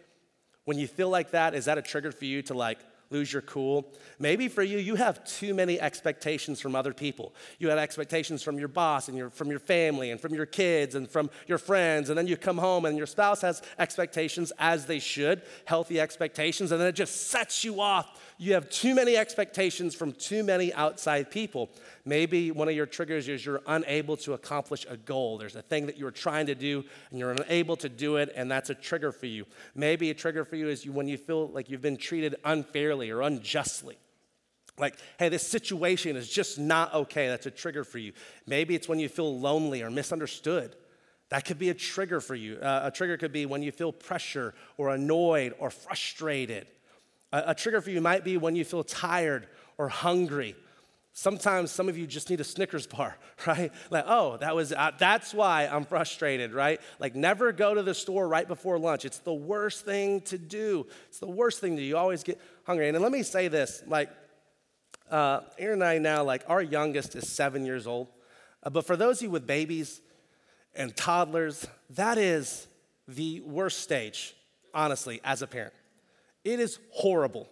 When 0.65 0.77
you 0.77 0.87
feel 0.87 1.09
like 1.09 1.31
that, 1.31 1.55
is 1.55 1.65
that 1.65 1.77
a 1.77 1.81
trigger 1.81 2.11
for 2.11 2.25
you 2.25 2.41
to 2.43 2.53
like 2.53 2.79
lose 3.09 3.31
your 3.31 3.41
cool. 3.41 3.93
Maybe 4.19 4.47
for 4.47 4.63
you, 4.63 4.77
you 4.77 4.95
have 4.95 5.23
too 5.25 5.53
many 5.53 5.79
expectations 5.79 6.59
from 6.59 6.75
other 6.75 6.93
people. 6.93 7.33
You 7.59 7.69
had 7.69 7.77
expectations 7.77 8.43
from 8.43 8.57
your 8.57 8.67
boss 8.67 9.07
and 9.07 9.17
your, 9.17 9.29
from 9.29 9.49
your 9.49 9.59
family 9.59 10.11
and 10.11 10.19
from 10.19 10.33
your 10.33 10.45
kids 10.45 10.95
and 10.95 11.09
from 11.09 11.29
your 11.47 11.57
friends, 11.57 12.09
and 12.09 12.17
then 12.17 12.27
you 12.27 12.37
come 12.37 12.57
home 12.57 12.85
and 12.85 12.97
your 12.97 13.07
spouse 13.07 13.41
has 13.41 13.61
expectations 13.77 14.51
as 14.57 14.85
they 14.85 14.99
should, 14.99 15.41
healthy 15.65 15.99
expectations, 15.99 16.71
and 16.71 16.81
then 16.81 16.87
it 16.87 16.95
just 16.95 17.27
sets 17.27 17.63
you 17.63 17.79
off. 17.79 18.21
You 18.37 18.53
have 18.53 18.69
too 18.69 18.95
many 18.95 19.15
expectations 19.15 19.95
from 19.95 20.11
too 20.11 20.43
many 20.43 20.73
outside 20.73 21.31
people. 21.31 21.69
Maybe 22.03 22.51
one 22.51 22.67
of 22.67 22.75
your 22.75 22.85
triggers 22.85 23.29
is 23.29 23.45
you're 23.45 23.61
unable 23.65 24.17
to 24.17 24.33
accomplish 24.33 24.85
a 24.89 24.97
goal. 24.97 25.37
There's 25.37 25.55
a 25.55 25.61
thing 25.61 25.85
that 25.85 25.97
you 25.97 26.05
were 26.05 26.11
trying 26.11 26.47
to 26.47 26.55
do 26.55 26.83
and 27.09 27.19
you're 27.19 27.31
unable 27.31 27.77
to 27.77 27.89
do 27.89 28.17
it, 28.17 28.33
and 28.35 28.51
that's 28.51 28.69
a 28.69 28.75
trigger 28.75 29.11
for 29.11 29.25
you. 29.25 29.45
Maybe 29.73 30.09
a 30.09 30.13
trigger 30.13 30.43
for 30.43 30.55
you 30.55 30.67
is 30.69 30.85
you, 30.85 30.91
when 30.91 31.07
you 31.07 31.17
feel 31.17 31.47
like 31.49 31.69
you've 31.69 31.81
been 31.81 31.97
treated 31.97 32.35
unfairly 32.43 32.94
or 33.11 33.21
unjustly. 33.21 33.97
Like, 34.77 34.97
hey, 35.17 35.29
this 35.29 35.47
situation 35.47 36.17
is 36.17 36.29
just 36.29 36.59
not 36.59 36.93
okay. 36.93 37.27
That's 37.27 37.45
a 37.45 37.51
trigger 37.51 37.83
for 37.83 37.97
you. 37.97 38.11
Maybe 38.45 38.75
it's 38.75 38.89
when 38.89 38.99
you 38.99 39.07
feel 39.07 39.39
lonely 39.39 39.81
or 39.81 39.89
misunderstood. 39.89 40.75
That 41.29 41.45
could 41.45 41.57
be 41.57 41.69
a 41.69 41.73
trigger 41.73 42.19
for 42.19 42.35
you. 42.35 42.57
Uh, 42.57 42.81
a 42.83 42.91
trigger 42.91 43.17
could 43.17 43.31
be 43.31 43.45
when 43.45 43.63
you 43.63 43.71
feel 43.71 43.91
pressure 43.91 44.53
or 44.77 44.89
annoyed 44.89 45.55
or 45.59 45.69
frustrated. 45.69 46.67
A, 47.31 47.43
a 47.47 47.55
trigger 47.55 47.81
for 47.81 47.89
you 47.89 48.01
might 48.01 48.23
be 48.23 48.37
when 48.37 48.55
you 48.55 48.65
feel 48.65 48.83
tired 48.83 49.47
or 49.77 49.87
hungry 49.89 50.55
Sometimes 51.17 51.71
some 51.71 51.87
of 51.87 51.97
you 51.97 52.05
just 52.05 52.29
need 52.29 52.41
a 52.41 52.43
Snickers 52.43 52.85
bar, 52.85 53.17
right? 53.47 53.71
Like, 53.89 54.03
oh, 54.05 54.35
that 54.35 54.53
was 54.53 54.73
uh, 54.73 54.91
that's 54.97 55.33
why 55.33 55.65
I'm 55.65 55.85
frustrated, 55.85 56.53
right? 56.53 56.81
Like 56.99 57.15
never 57.15 57.53
go 57.53 57.73
to 57.73 57.81
the 57.81 57.93
store 57.93 58.27
right 58.27 58.45
before 58.45 58.77
lunch. 58.77 59.05
It's 59.05 59.19
the 59.19 59.33
worst 59.33 59.85
thing 59.85 60.19
to 60.21 60.37
do. 60.37 60.87
It's 61.07 61.19
the 61.19 61.27
worst 61.27 61.61
thing 61.61 61.77
do. 61.77 61.81
You 61.81 61.95
always 61.95 62.23
get 62.23 62.41
hungry. 62.65 62.89
And 62.89 62.99
let 62.99 63.13
me 63.13 63.23
say 63.23 63.47
this, 63.47 63.81
like 63.87 64.09
uh, 65.09 65.39
Erin 65.57 65.81
and 65.81 65.83
I 65.85 65.97
now, 65.99 66.25
like 66.25 66.43
our 66.49 66.61
youngest 66.61 67.15
is 67.15 67.29
seven 67.29 67.65
years 67.65 67.87
old. 67.87 68.09
Uh, 68.61 68.69
but 68.69 68.85
for 68.85 68.97
those 68.97 69.19
of 69.19 69.23
you 69.23 69.29
with 69.29 69.47
babies 69.47 70.01
and 70.75 70.93
toddlers, 70.97 71.65
that 71.91 72.17
is 72.17 72.67
the 73.07 73.39
worst 73.39 73.79
stage, 73.79 74.35
honestly, 74.73 75.21
as 75.23 75.41
a 75.41 75.47
parent. 75.47 75.73
It 76.43 76.59
is 76.59 76.77
horrible, 76.91 77.47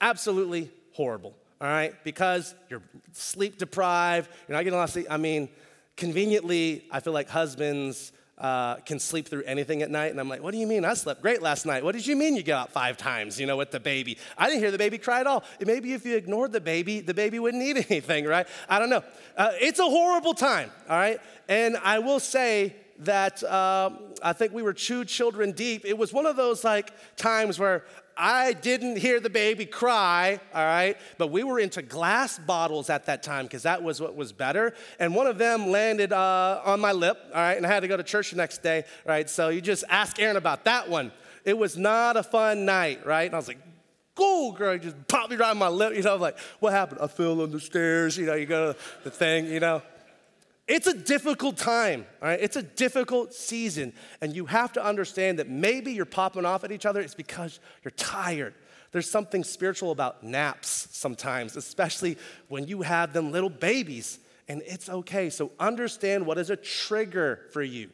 absolutely 0.00 0.70
horrible 0.92 1.34
all 1.62 1.68
right? 1.68 1.94
Because 2.02 2.54
you're 2.68 2.82
sleep 3.12 3.56
deprived, 3.56 4.28
you're 4.48 4.56
not 4.56 4.64
getting 4.64 4.74
a 4.74 4.78
lot 4.78 4.84
of 4.84 4.90
sleep. 4.90 5.06
I 5.08 5.16
mean, 5.16 5.48
conveniently, 5.96 6.84
I 6.90 6.98
feel 6.98 7.12
like 7.12 7.28
husbands 7.28 8.12
uh, 8.36 8.76
can 8.76 8.98
sleep 8.98 9.28
through 9.28 9.44
anything 9.44 9.82
at 9.82 9.90
night. 9.90 10.10
And 10.10 10.18
I'm 10.18 10.28
like, 10.28 10.42
what 10.42 10.50
do 10.50 10.58
you 10.58 10.66
mean? 10.66 10.84
I 10.84 10.94
slept 10.94 11.22
great 11.22 11.40
last 11.40 11.64
night. 11.64 11.84
What 11.84 11.94
did 11.94 12.04
you 12.04 12.16
mean 12.16 12.34
you 12.34 12.42
got 12.42 12.62
out 12.62 12.72
five 12.72 12.96
times, 12.96 13.38
you 13.38 13.46
know, 13.46 13.56
with 13.56 13.70
the 13.70 13.78
baby? 13.78 14.18
I 14.36 14.48
didn't 14.48 14.60
hear 14.60 14.72
the 14.72 14.78
baby 14.78 14.98
cry 14.98 15.20
at 15.20 15.28
all. 15.28 15.44
Maybe 15.64 15.92
if 15.92 16.04
you 16.04 16.16
ignored 16.16 16.50
the 16.50 16.60
baby, 16.60 16.98
the 17.00 17.14
baby 17.14 17.38
wouldn't 17.38 17.62
need 17.62 17.76
anything, 17.90 18.24
right? 18.24 18.48
I 18.68 18.80
don't 18.80 18.90
know. 18.90 19.04
Uh, 19.36 19.52
it's 19.60 19.78
a 19.78 19.84
horrible 19.84 20.34
time, 20.34 20.72
all 20.90 20.96
right? 20.96 21.20
And 21.48 21.76
I 21.76 22.00
will 22.00 22.18
say, 22.18 22.74
that 23.04 23.42
um, 23.44 23.98
I 24.22 24.32
think 24.32 24.52
we 24.52 24.62
were 24.62 24.72
two 24.72 25.04
children 25.04 25.52
deep. 25.52 25.84
It 25.84 25.96
was 25.96 26.12
one 26.12 26.26
of 26.26 26.36
those 26.36 26.64
like 26.64 26.92
times 27.16 27.58
where 27.58 27.84
I 28.16 28.52
didn't 28.52 28.96
hear 28.96 29.20
the 29.20 29.30
baby 29.30 29.66
cry, 29.66 30.40
all 30.54 30.64
right? 30.64 30.96
But 31.18 31.28
we 31.28 31.44
were 31.44 31.58
into 31.58 31.82
glass 31.82 32.38
bottles 32.38 32.90
at 32.90 33.06
that 33.06 33.22
time 33.22 33.46
because 33.46 33.62
that 33.62 33.82
was 33.82 34.00
what 34.00 34.14
was 34.14 34.32
better. 34.32 34.74
And 34.98 35.14
one 35.14 35.26
of 35.26 35.38
them 35.38 35.70
landed 35.70 36.12
uh, 36.12 36.60
on 36.64 36.80
my 36.80 36.92
lip, 36.92 37.18
all 37.34 37.40
right? 37.40 37.56
And 37.56 37.66
I 37.66 37.68
had 37.68 37.80
to 37.80 37.88
go 37.88 37.96
to 37.96 38.02
church 38.02 38.30
the 38.30 38.36
next 38.36 38.62
day, 38.62 38.84
right? 39.06 39.28
So 39.28 39.48
you 39.48 39.60
just 39.60 39.84
ask 39.88 40.18
Erin 40.18 40.36
about 40.36 40.64
that 40.64 40.88
one. 40.88 41.12
It 41.44 41.56
was 41.56 41.76
not 41.76 42.16
a 42.16 42.22
fun 42.22 42.64
night, 42.64 43.04
right? 43.04 43.26
And 43.26 43.34
I 43.34 43.38
was 43.38 43.48
like, 43.48 43.58
Go, 44.14 44.52
girl, 44.52 44.74
you 44.74 44.78
just 44.78 45.08
popped 45.08 45.30
me 45.30 45.36
right 45.36 45.50
on 45.50 45.58
my 45.58 45.68
lip. 45.68 45.94
You 45.94 46.02
know, 46.02 46.14
I'm 46.14 46.20
like, 46.20 46.38
what 46.60 46.74
happened? 46.74 47.00
I 47.00 47.06
fell 47.06 47.40
on 47.40 47.50
the 47.50 47.58
stairs. 47.58 48.16
You 48.18 48.26
know, 48.26 48.34
you 48.34 48.44
go 48.44 48.74
to 48.74 48.78
the 49.04 49.10
thing, 49.10 49.46
you 49.46 49.58
know. 49.58 49.80
It's 50.68 50.86
a 50.86 50.94
difficult 50.94 51.56
time, 51.56 52.06
all 52.22 52.28
right? 52.28 52.38
It's 52.40 52.56
a 52.56 52.62
difficult 52.62 53.34
season, 53.34 53.92
and 54.20 54.34
you 54.34 54.46
have 54.46 54.72
to 54.74 54.84
understand 54.84 55.38
that 55.38 55.48
maybe 55.48 55.92
you're 55.92 56.04
popping 56.04 56.44
off 56.44 56.62
at 56.62 56.70
each 56.70 56.86
other. 56.86 57.00
It's 57.00 57.14
because 57.14 57.58
you're 57.82 57.90
tired. 57.92 58.54
There's 58.92 59.10
something 59.10 59.42
spiritual 59.42 59.90
about 59.90 60.22
naps 60.22 60.88
sometimes, 60.92 61.56
especially 61.56 62.16
when 62.48 62.68
you 62.68 62.82
have 62.82 63.12
them 63.12 63.32
little 63.32 63.50
babies, 63.50 64.20
and 64.48 64.62
it's 64.64 64.88
okay. 64.88 65.30
So 65.30 65.50
understand 65.58 66.26
what 66.26 66.38
is 66.38 66.50
a 66.50 66.56
trigger 66.56 67.40
for 67.52 67.62
you. 67.62 67.90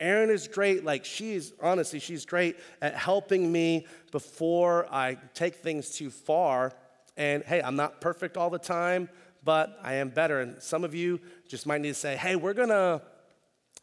Erin 0.00 0.30
is 0.30 0.48
great, 0.48 0.84
like 0.84 1.04
she's 1.04 1.52
honestly, 1.60 1.98
she's 1.98 2.24
great 2.24 2.56
at 2.80 2.94
helping 2.94 3.50
me 3.50 3.86
before 4.12 4.86
I 4.92 5.18
take 5.34 5.56
things 5.56 5.90
too 5.90 6.08
far. 6.08 6.72
And 7.16 7.42
hey, 7.42 7.60
I'm 7.60 7.74
not 7.74 8.00
perfect 8.00 8.36
all 8.36 8.48
the 8.48 8.60
time 8.60 9.08
but 9.48 9.78
I 9.82 9.94
am 9.94 10.10
better. 10.10 10.42
And 10.42 10.62
some 10.62 10.84
of 10.84 10.94
you 10.94 11.20
just 11.48 11.66
might 11.66 11.80
need 11.80 11.88
to 11.88 11.94
say, 11.94 12.16
hey, 12.16 12.36
we're 12.36 12.52
gonna, 12.52 13.00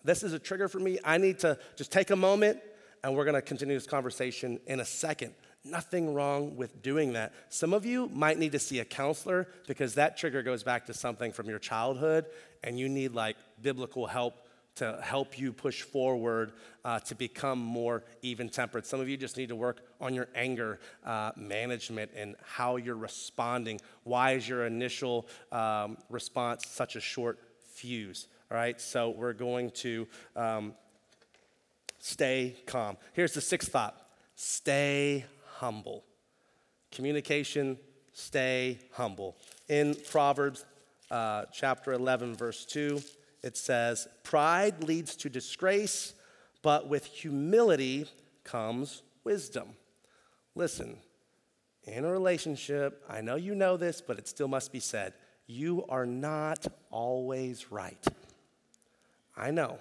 this 0.03 0.21
is 0.21 0.31
a 0.31 0.37
trigger 0.37 0.67
for 0.67 0.77
me. 0.77 0.99
I 1.03 1.17
need 1.17 1.39
to 1.39 1.57
just 1.75 1.91
take 1.91 2.11
a 2.11 2.15
moment 2.15 2.59
and 3.03 3.15
we're 3.15 3.25
gonna 3.25 3.41
continue 3.41 3.73
this 3.73 3.87
conversation 3.87 4.59
in 4.67 4.79
a 4.79 4.85
second. 4.85 5.33
Nothing 5.63 6.13
wrong 6.13 6.55
with 6.55 6.83
doing 6.83 7.13
that. 7.13 7.33
Some 7.49 7.73
of 7.73 7.83
you 7.83 8.09
might 8.13 8.37
need 8.37 8.51
to 8.51 8.59
see 8.59 8.77
a 8.77 8.85
counselor 8.85 9.47
because 9.65 9.95
that 9.95 10.17
trigger 10.17 10.43
goes 10.43 10.61
back 10.61 10.85
to 10.85 10.93
something 10.93 11.31
from 11.31 11.49
your 11.49 11.57
childhood 11.57 12.27
and 12.63 12.77
you 12.77 12.87
need 12.87 13.15
like 13.15 13.35
biblical 13.59 14.05
help 14.05 14.44
to 14.75 14.99
help 15.01 15.39
you 15.39 15.53
push 15.53 15.81
forward 15.81 16.51
uh, 16.83 16.99
to 16.99 17.15
become 17.15 17.59
more 17.59 18.03
even 18.21 18.49
tempered. 18.49 18.85
Some 18.85 18.99
of 18.99 19.07
you 19.07 19.15
just 19.17 19.37
need 19.37 19.49
to 19.49 19.55
work 19.55 19.81
on 20.01 20.13
your 20.13 20.27
anger 20.35 20.79
uh, 21.05 21.31
management 21.37 22.11
and 22.15 22.35
how 22.43 22.75
you're 22.75 22.95
responding. 22.95 23.79
Why 24.03 24.31
is 24.31 24.47
your 24.47 24.65
initial 24.65 25.27
um, 25.51 25.97
response 26.09 26.67
such 26.67 26.95
a 26.95 27.01
short 27.01 27.39
fuse? 27.73 28.27
All 28.51 28.57
right, 28.57 28.79
so 28.79 29.09
we're 29.09 29.33
going 29.33 29.71
to 29.71 30.07
um, 30.35 30.73
stay 31.99 32.55
calm. 32.67 32.97
Here's 33.13 33.33
the 33.33 33.41
sixth 33.41 33.71
thought 33.71 33.99
stay 34.35 35.25
humble. 35.55 36.03
Communication, 36.91 37.77
stay 38.13 38.79
humble. 38.91 39.37
In 39.69 39.95
Proverbs 40.09 40.65
uh, 41.09 41.45
chapter 41.51 41.93
11, 41.93 42.35
verse 42.35 42.65
2, 42.65 43.01
it 43.45 43.55
says, 43.55 44.07
Pride 44.23 44.83
leads 44.83 45.15
to 45.17 45.29
disgrace, 45.29 46.13
but 46.63 46.89
with 46.89 47.05
humility 47.05 48.07
comes 48.43 49.03
wisdom. 49.23 49.75
Listen, 50.55 50.97
in 51.83 52.05
a 52.05 52.11
relationship, 52.11 53.03
I 53.07 53.21
know 53.21 53.35
you 53.35 53.53
know 53.53 53.77
this, 53.77 54.01
but 54.01 54.17
it 54.17 54.27
still 54.27 54.47
must 54.47 54.71
be 54.71 54.79
said 54.79 55.13
you 55.47 55.85
are 55.89 56.07
not 56.07 56.65
always 56.89 57.71
right. 57.71 58.03
I 59.37 59.51
know, 59.51 59.77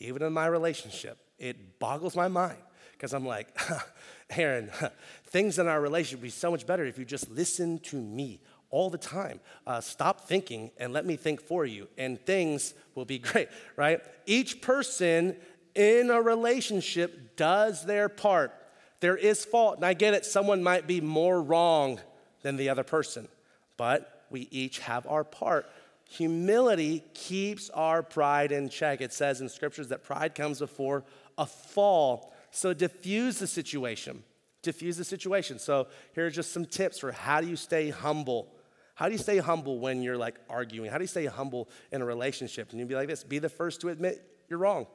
even 0.00 0.22
in 0.22 0.32
my 0.32 0.46
relationship, 0.46 1.16
it 1.38 1.78
boggles 1.78 2.16
my 2.16 2.26
mind 2.26 2.58
because 2.92 3.14
I'm 3.14 3.24
like, 3.24 3.56
Erin, 4.30 4.70
things 5.26 5.60
in 5.60 5.68
our 5.68 5.80
relationship 5.80 6.18
would 6.18 6.26
be 6.26 6.30
so 6.30 6.50
much 6.50 6.66
better 6.66 6.84
if 6.84 6.98
you 6.98 7.04
just 7.04 7.30
listen 7.30 7.78
to 7.80 7.96
me 7.96 8.40
all 8.70 8.90
the 8.90 8.98
time. 8.98 9.40
Uh, 9.66 9.80
stop 9.80 10.28
thinking 10.28 10.70
and 10.78 10.92
let 10.92 11.06
me 11.06 11.16
think 11.16 11.40
for 11.40 11.64
you, 11.64 11.88
and 11.96 12.20
things 12.20 12.74
will 12.94 13.04
be 13.04 13.18
great, 13.30 13.48
right? 13.76 14.00
Each 14.26 14.60
person 14.60 15.36
in 15.74 16.10
a 16.10 16.20
relationship 16.20 17.36
does 17.36 17.84
their 17.84 18.08
part. 18.08 18.52
There 19.00 19.16
is 19.16 19.44
fault, 19.44 19.76
and 19.76 19.84
I 19.84 19.94
get 19.94 20.14
it, 20.14 20.24
someone 20.24 20.62
might 20.62 20.86
be 20.86 21.00
more 21.00 21.40
wrong 21.42 22.00
than 22.42 22.56
the 22.56 22.70
other 22.70 22.82
person, 22.82 23.28
but 23.76 24.24
we 24.30 24.48
each 24.50 24.78
have 24.80 25.06
our 25.06 25.24
part. 25.24 25.66
Humility 26.08 27.02
keeps 27.14 27.68
our 27.70 28.02
pride 28.02 28.52
in 28.52 28.68
check. 28.68 29.00
It 29.00 29.12
says 29.12 29.40
in 29.40 29.48
scriptures 29.48 29.88
that 29.88 30.04
pride 30.04 30.34
comes 30.34 30.60
before 30.60 31.04
a 31.36 31.46
fall. 31.46 32.32
So 32.50 32.72
diffuse 32.72 33.38
the 33.38 33.46
situation. 33.46 34.22
Diffuse 34.62 34.96
the 34.96 35.04
situation. 35.04 35.58
So 35.58 35.88
here 36.14 36.26
are 36.26 36.30
just 36.30 36.52
some 36.52 36.64
tips 36.64 37.00
for 37.00 37.12
how 37.12 37.40
do 37.40 37.48
you 37.48 37.56
stay 37.56 37.90
humble 37.90 38.48
how 38.96 39.06
do 39.06 39.12
you 39.12 39.18
stay 39.18 39.36
humble 39.36 39.78
when 39.78 40.02
you're 40.02 40.16
like 40.16 40.36
arguing? 40.48 40.90
How 40.90 40.96
do 40.96 41.04
you 41.04 41.08
stay 41.08 41.26
humble 41.26 41.68
in 41.92 42.00
a 42.00 42.04
relationship? 42.06 42.70
And 42.70 42.80
you'd 42.80 42.88
be 42.88 42.94
like 42.94 43.08
this 43.08 43.22
be 43.22 43.38
the 43.38 43.50
first 43.50 43.82
to 43.82 43.90
admit 43.90 44.26
you're 44.48 44.58
wrong. 44.58 44.86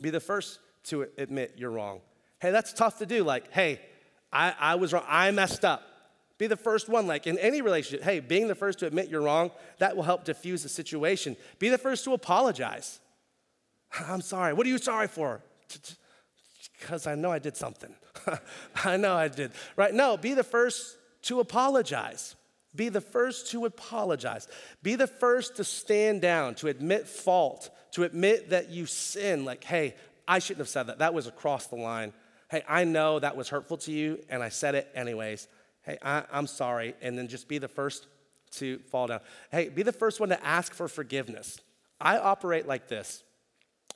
Be 0.00 0.10
the 0.10 0.18
first 0.20 0.58
to 0.86 1.06
admit 1.16 1.54
you're 1.56 1.70
wrong. 1.70 2.00
Hey, 2.40 2.50
that's 2.50 2.72
tough 2.72 2.98
to 2.98 3.06
do. 3.06 3.22
Like, 3.22 3.52
hey, 3.52 3.80
I, 4.32 4.54
I 4.58 4.74
was 4.74 4.92
wrong. 4.92 5.04
I 5.06 5.30
messed 5.30 5.64
up. 5.64 5.84
Be 6.36 6.48
the 6.48 6.56
first 6.56 6.88
one. 6.88 7.06
Like 7.06 7.28
in 7.28 7.38
any 7.38 7.62
relationship, 7.62 8.02
hey, 8.02 8.18
being 8.18 8.48
the 8.48 8.56
first 8.56 8.80
to 8.80 8.86
admit 8.86 9.08
you're 9.08 9.22
wrong, 9.22 9.52
that 9.78 9.94
will 9.94 10.02
help 10.02 10.24
diffuse 10.24 10.64
the 10.64 10.68
situation. 10.68 11.36
Be 11.60 11.68
the 11.68 11.78
first 11.78 12.02
to 12.04 12.12
apologize. 12.12 12.98
I'm 14.08 14.20
sorry. 14.20 14.52
What 14.52 14.66
are 14.66 14.70
you 14.70 14.78
sorry 14.78 15.06
for? 15.06 15.42
Because 16.80 17.06
I 17.06 17.14
know 17.14 17.30
I 17.30 17.38
did 17.38 17.56
something. 17.56 17.94
I 18.84 18.96
know 18.96 19.14
I 19.14 19.28
did. 19.28 19.52
Right? 19.76 19.94
No, 19.94 20.16
be 20.16 20.34
the 20.34 20.42
first 20.42 20.96
to 21.22 21.38
apologize. 21.38 22.34
Be 22.74 22.88
the 22.88 23.00
first 23.00 23.50
to 23.50 23.64
apologize. 23.64 24.46
Be 24.82 24.94
the 24.94 25.06
first 25.06 25.56
to 25.56 25.64
stand 25.64 26.22
down, 26.22 26.54
to 26.56 26.68
admit 26.68 27.08
fault, 27.08 27.70
to 27.92 28.04
admit 28.04 28.50
that 28.50 28.70
you 28.70 28.86
sin. 28.86 29.44
Like, 29.44 29.64
hey, 29.64 29.94
I 30.28 30.38
shouldn't 30.38 30.60
have 30.60 30.68
said 30.68 30.84
that. 30.84 30.98
That 30.98 31.12
was 31.12 31.26
across 31.26 31.66
the 31.66 31.76
line. 31.76 32.12
Hey, 32.50 32.62
I 32.68 32.84
know 32.84 33.18
that 33.18 33.36
was 33.36 33.48
hurtful 33.48 33.76
to 33.78 33.92
you, 33.92 34.20
and 34.28 34.42
I 34.42 34.48
said 34.48 34.74
it 34.74 34.88
anyways. 34.94 35.48
Hey, 35.82 35.98
I, 36.02 36.24
am 36.32 36.46
sorry. 36.46 36.94
And 37.02 37.18
then 37.18 37.26
just 37.26 37.48
be 37.48 37.58
the 37.58 37.68
first 37.68 38.06
to 38.52 38.78
fall 38.90 39.08
down. 39.08 39.20
Hey, 39.50 39.68
be 39.68 39.82
the 39.82 39.92
first 39.92 40.20
one 40.20 40.28
to 40.28 40.44
ask 40.44 40.72
for 40.72 40.88
forgiveness. 40.88 41.58
I 42.00 42.18
operate 42.18 42.66
like 42.66 42.88
this. 42.88 43.24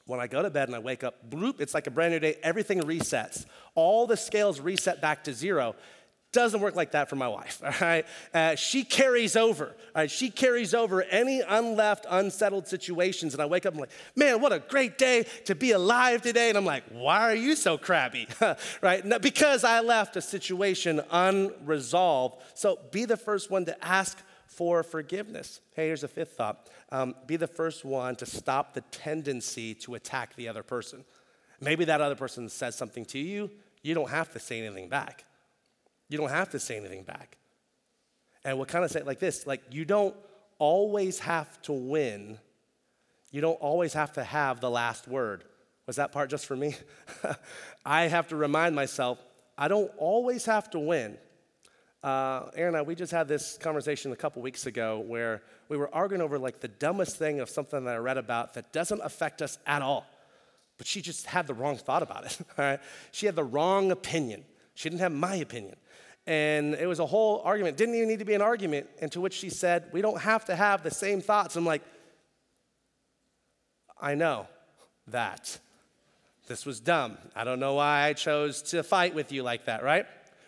When 0.06 0.20
I 0.20 0.26
go 0.26 0.42
to 0.42 0.50
bed 0.50 0.68
and 0.68 0.76
I 0.76 0.80
wake 0.80 1.02
up, 1.02 1.30
bloop, 1.30 1.60
it's 1.60 1.72
like 1.72 1.86
a 1.86 1.90
brand 1.90 2.12
new 2.12 2.20
day. 2.20 2.36
Everything 2.42 2.80
resets. 2.82 3.46
All 3.74 4.06
the 4.06 4.16
scales 4.16 4.60
reset 4.60 5.00
back 5.00 5.24
to 5.24 5.32
zero. 5.32 5.74
Doesn't 6.34 6.60
work 6.60 6.74
like 6.74 6.90
that 6.90 7.08
for 7.08 7.14
my 7.14 7.28
wife, 7.28 7.62
all 7.64 7.72
right? 7.80 8.04
Uh, 8.34 8.56
she 8.56 8.82
carries 8.82 9.36
over, 9.36 9.66
all 9.66 10.02
right? 10.02 10.10
She 10.10 10.30
carries 10.30 10.74
over 10.74 11.02
any 11.02 11.40
unleft, 11.40 12.06
unsettled 12.10 12.66
situations. 12.66 13.34
And 13.34 13.42
I 13.42 13.46
wake 13.46 13.66
up 13.66 13.72
and 13.72 13.78
I'm 13.78 13.88
like, 13.88 14.16
man, 14.16 14.40
what 14.40 14.52
a 14.52 14.58
great 14.58 14.98
day 14.98 15.26
to 15.44 15.54
be 15.54 15.70
alive 15.70 16.22
today. 16.22 16.48
And 16.48 16.58
I'm 16.58 16.64
like, 16.64 16.82
why 16.90 17.20
are 17.20 17.36
you 17.36 17.54
so 17.54 17.78
crabby, 17.78 18.26
right? 18.82 19.22
Because 19.22 19.62
I 19.62 19.78
left 19.78 20.16
a 20.16 20.20
situation 20.20 21.00
unresolved. 21.12 22.42
So 22.54 22.80
be 22.90 23.04
the 23.04 23.16
first 23.16 23.48
one 23.48 23.64
to 23.66 23.84
ask 23.84 24.18
for 24.48 24.82
forgiveness. 24.82 25.60
Hey, 25.74 25.86
here's 25.86 26.02
a 26.02 26.08
fifth 26.08 26.32
thought 26.32 26.68
um, 26.90 27.14
be 27.26 27.36
the 27.36 27.46
first 27.46 27.84
one 27.84 28.16
to 28.16 28.26
stop 28.26 28.74
the 28.74 28.80
tendency 28.80 29.74
to 29.76 29.94
attack 29.94 30.34
the 30.34 30.48
other 30.48 30.64
person. 30.64 31.04
Maybe 31.60 31.84
that 31.84 32.00
other 32.00 32.16
person 32.16 32.48
says 32.48 32.74
something 32.74 33.04
to 33.06 33.20
you, 33.20 33.52
you 33.82 33.94
don't 33.94 34.10
have 34.10 34.32
to 34.32 34.40
say 34.40 34.60
anything 34.60 34.88
back. 34.88 35.24
You 36.08 36.18
don't 36.18 36.30
have 36.30 36.50
to 36.50 36.58
say 36.58 36.76
anything 36.76 37.02
back. 37.02 37.36
And 38.44 38.56
we'll 38.56 38.66
kind 38.66 38.84
of 38.84 38.90
say 38.90 39.00
it 39.00 39.06
like 39.06 39.18
this 39.20 39.46
like, 39.46 39.62
you 39.70 39.84
don't 39.84 40.14
always 40.58 41.18
have 41.20 41.60
to 41.62 41.72
win, 41.72 42.38
you 43.30 43.40
don't 43.40 43.60
always 43.60 43.92
have 43.94 44.12
to 44.14 44.24
have 44.24 44.60
the 44.60 44.70
last 44.70 45.08
word. 45.08 45.44
Was 45.86 45.96
that 45.96 46.12
part 46.12 46.30
just 46.30 46.46
for 46.46 46.56
me? 46.56 46.76
I 47.84 48.02
have 48.02 48.28
to 48.28 48.36
remind 48.36 48.74
myself, 48.74 49.18
I 49.58 49.68
don't 49.68 49.90
always 49.98 50.46
have 50.46 50.70
to 50.70 50.78
win. 50.78 51.18
Uh, 52.02 52.50
Erin 52.54 52.74
and 52.74 52.76
I, 52.76 52.82
we 52.82 52.94
just 52.94 53.12
had 53.12 53.28
this 53.28 53.56
conversation 53.58 54.12
a 54.12 54.16
couple 54.16 54.42
weeks 54.42 54.66
ago 54.66 54.98
where 55.00 55.42
we 55.68 55.76
were 55.76 55.94
arguing 55.94 56.20
over 56.20 56.38
like 56.38 56.60
the 56.60 56.68
dumbest 56.68 57.16
thing 57.16 57.40
of 57.40 57.48
something 57.48 57.84
that 57.84 57.94
I 57.94 57.98
read 57.98 58.18
about 58.18 58.54
that 58.54 58.72
doesn't 58.72 59.00
affect 59.02 59.40
us 59.40 59.58
at 59.66 59.80
all. 59.80 60.06
But 60.76 60.86
she 60.86 61.00
just 61.00 61.26
had 61.26 61.46
the 61.46 61.54
wrong 61.54 61.76
thought 61.76 62.02
about 62.02 62.26
it. 62.26 62.38
All 62.58 62.64
right? 62.64 62.80
She 63.12 63.26
had 63.26 63.36
the 63.36 63.44
wrong 63.44 63.90
opinion. 63.90 64.44
She 64.74 64.88
didn't 64.88 65.00
have 65.00 65.12
my 65.12 65.36
opinion. 65.36 65.76
And 66.26 66.74
it 66.74 66.86
was 66.86 67.00
a 67.00 67.06
whole 67.06 67.42
argument. 67.44 67.76
Didn't 67.76 67.96
even 67.96 68.08
need 68.08 68.20
to 68.20 68.24
be 68.24 68.34
an 68.34 68.42
argument. 68.42 68.86
And 69.00 69.12
to 69.12 69.20
which 69.20 69.34
she 69.34 69.50
said, 69.50 69.84
We 69.92 70.00
don't 70.00 70.20
have 70.20 70.46
to 70.46 70.56
have 70.56 70.82
the 70.82 70.90
same 70.90 71.20
thoughts. 71.20 71.56
I'm 71.56 71.66
like, 71.66 71.82
I 74.00 74.14
know 74.14 74.46
that. 75.08 75.58
This 76.46 76.66
was 76.66 76.80
dumb. 76.80 77.16
I 77.34 77.44
don't 77.44 77.58
know 77.58 77.74
why 77.74 78.02
I 78.02 78.12
chose 78.12 78.62
to 78.62 78.82
fight 78.82 79.14
with 79.14 79.32
you 79.32 79.42
like 79.42 79.64
that, 79.66 79.82
right? 79.82 80.06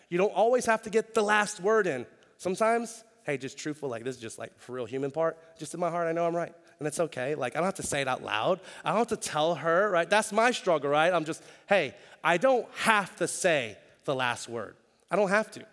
You 0.09 0.19
don't 0.19 0.33
always 0.35 0.67
have 0.67 0.83
to 0.83 0.91
get 0.91 1.15
the 1.15 1.23
last 1.23 1.61
word 1.61 1.87
in. 1.87 2.07
Sometimes, 2.37 3.03
hey, 3.25 3.39
just 3.39 3.57
truthful, 3.57 3.89
like 3.89 4.05
this 4.05 4.17
is 4.17 4.21
just 4.21 4.39
like 4.39 4.59
for 4.59 4.73
real 4.73 4.85
human 4.85 5.11
part. 5.11 5.39
Just 5.59 5.73
in 5.73 5.81
my 5.81 5.91
heart, 5.91 6.07
I 6.07 6.13
know 6.13 6.27
I'm 6.27 6.37
right. 6.37 6.53
And 6.79 6.87
it's 6.87 7.01
okay. 7.01 7.35
Like, 7.35 7.57
I 7.57 7.61
don't 7.61 7.67
have 7.67 7.77
to 7.77 7.83
say 7.83 8.03
it 8.03 8.09
out 8.09 8.23
loud. 8.23 8.61
I 8.85 8.91
don't 8.91 8.99
have 8.99 9.09
to 9.09 9.17
tell 9.17 9.55
her, 9.55 9.91
right? 9.91 10.09
That's 10.09 10.33
my 10.33 10.51
struggle, 10.51 10.91
right? 10.91 11.13
I'm 11.13 11.25
just, 11.25 11.43
hey, 11.67 11.95
I 12.23 12.37
don't 12.37 12.67
have 12.81 13.17
to 13.17 13.27
say 13.27 13.79
the 14.05 14.15
last 14.15 14.49
word. 14.49 14.77
I 15.11 15.17
don't 15.17 15.29
have 15.29 15.51
to. 15.53 15.65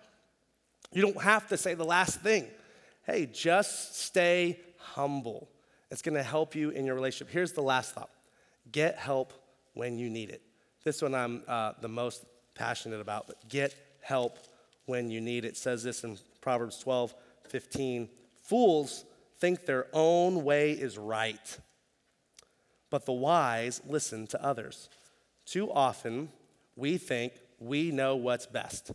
You 0.92 1.02
don't 1.02 1.22
have 1.22 1.48
to 1.50 1.58
say 1.58 1.74
the 1.74 1.86
last 1.86 2.22
thing. 2.22 2.48
Hey, 3.06 3.26
just 3.26 4.00
stay 4.00 4.60
humble. 4.78 5.50
It's 5.92 6.02
gonna 6.02 6.24
help 6.24 6.56
you 6.56 6.70
in 6.70 6.86
your 6.86 6.96
relationship. 6.96 7.34
Here's 7.34 7.54
the 7.54 7.64
last 7.64 7.94
thought 7.94 8.10
get 8.72 8.98
help 8.98 9.34
when 9.74 9.98
you 9.98 10.10
need 10.10 10.30
it. 10.30 10.42
This 10.84 11.02
one 11.02 11.16
I'm 11.16 11.44
uh, 11.48 11.74
the 11.82 11.88
most 11.88 12.26
passionate 12.56 13.00
about, 13.00 13.28
but 13.28 13.48
get 13.50 13.76
help 14.02 14.38
when 14.86 15.10
you 15.10 15.22
need 15.22 15.46
it. 15.46 15.50
it 15.50 15.58
says 15.58 15.84
this 15.84 16.04
in 16.04 16.18
Proverbs 16.42 16.78
12 16.80 17.14
15. 17.48 18.10
Fools 18.44 19.06
think 19.40 19.66
their 19.66 19.88
own 19.94 20.44
way 20.44 20.72
is 20.72 20.98
right, 20.98 21.58
but 22.90 23.06
the 23.06 23.14
wise 23.14 23.82
listen 23.88 24.28
to 24.28 24.44
others. 24.44 24.90
Too 25.46 25.72
often, 25.72 26.30
we 26.76 26.98
think 26.98 27.34
we 27.60 27.92
know 27.92 28.16
what's 28.16 28.46
best. 28.46 28.92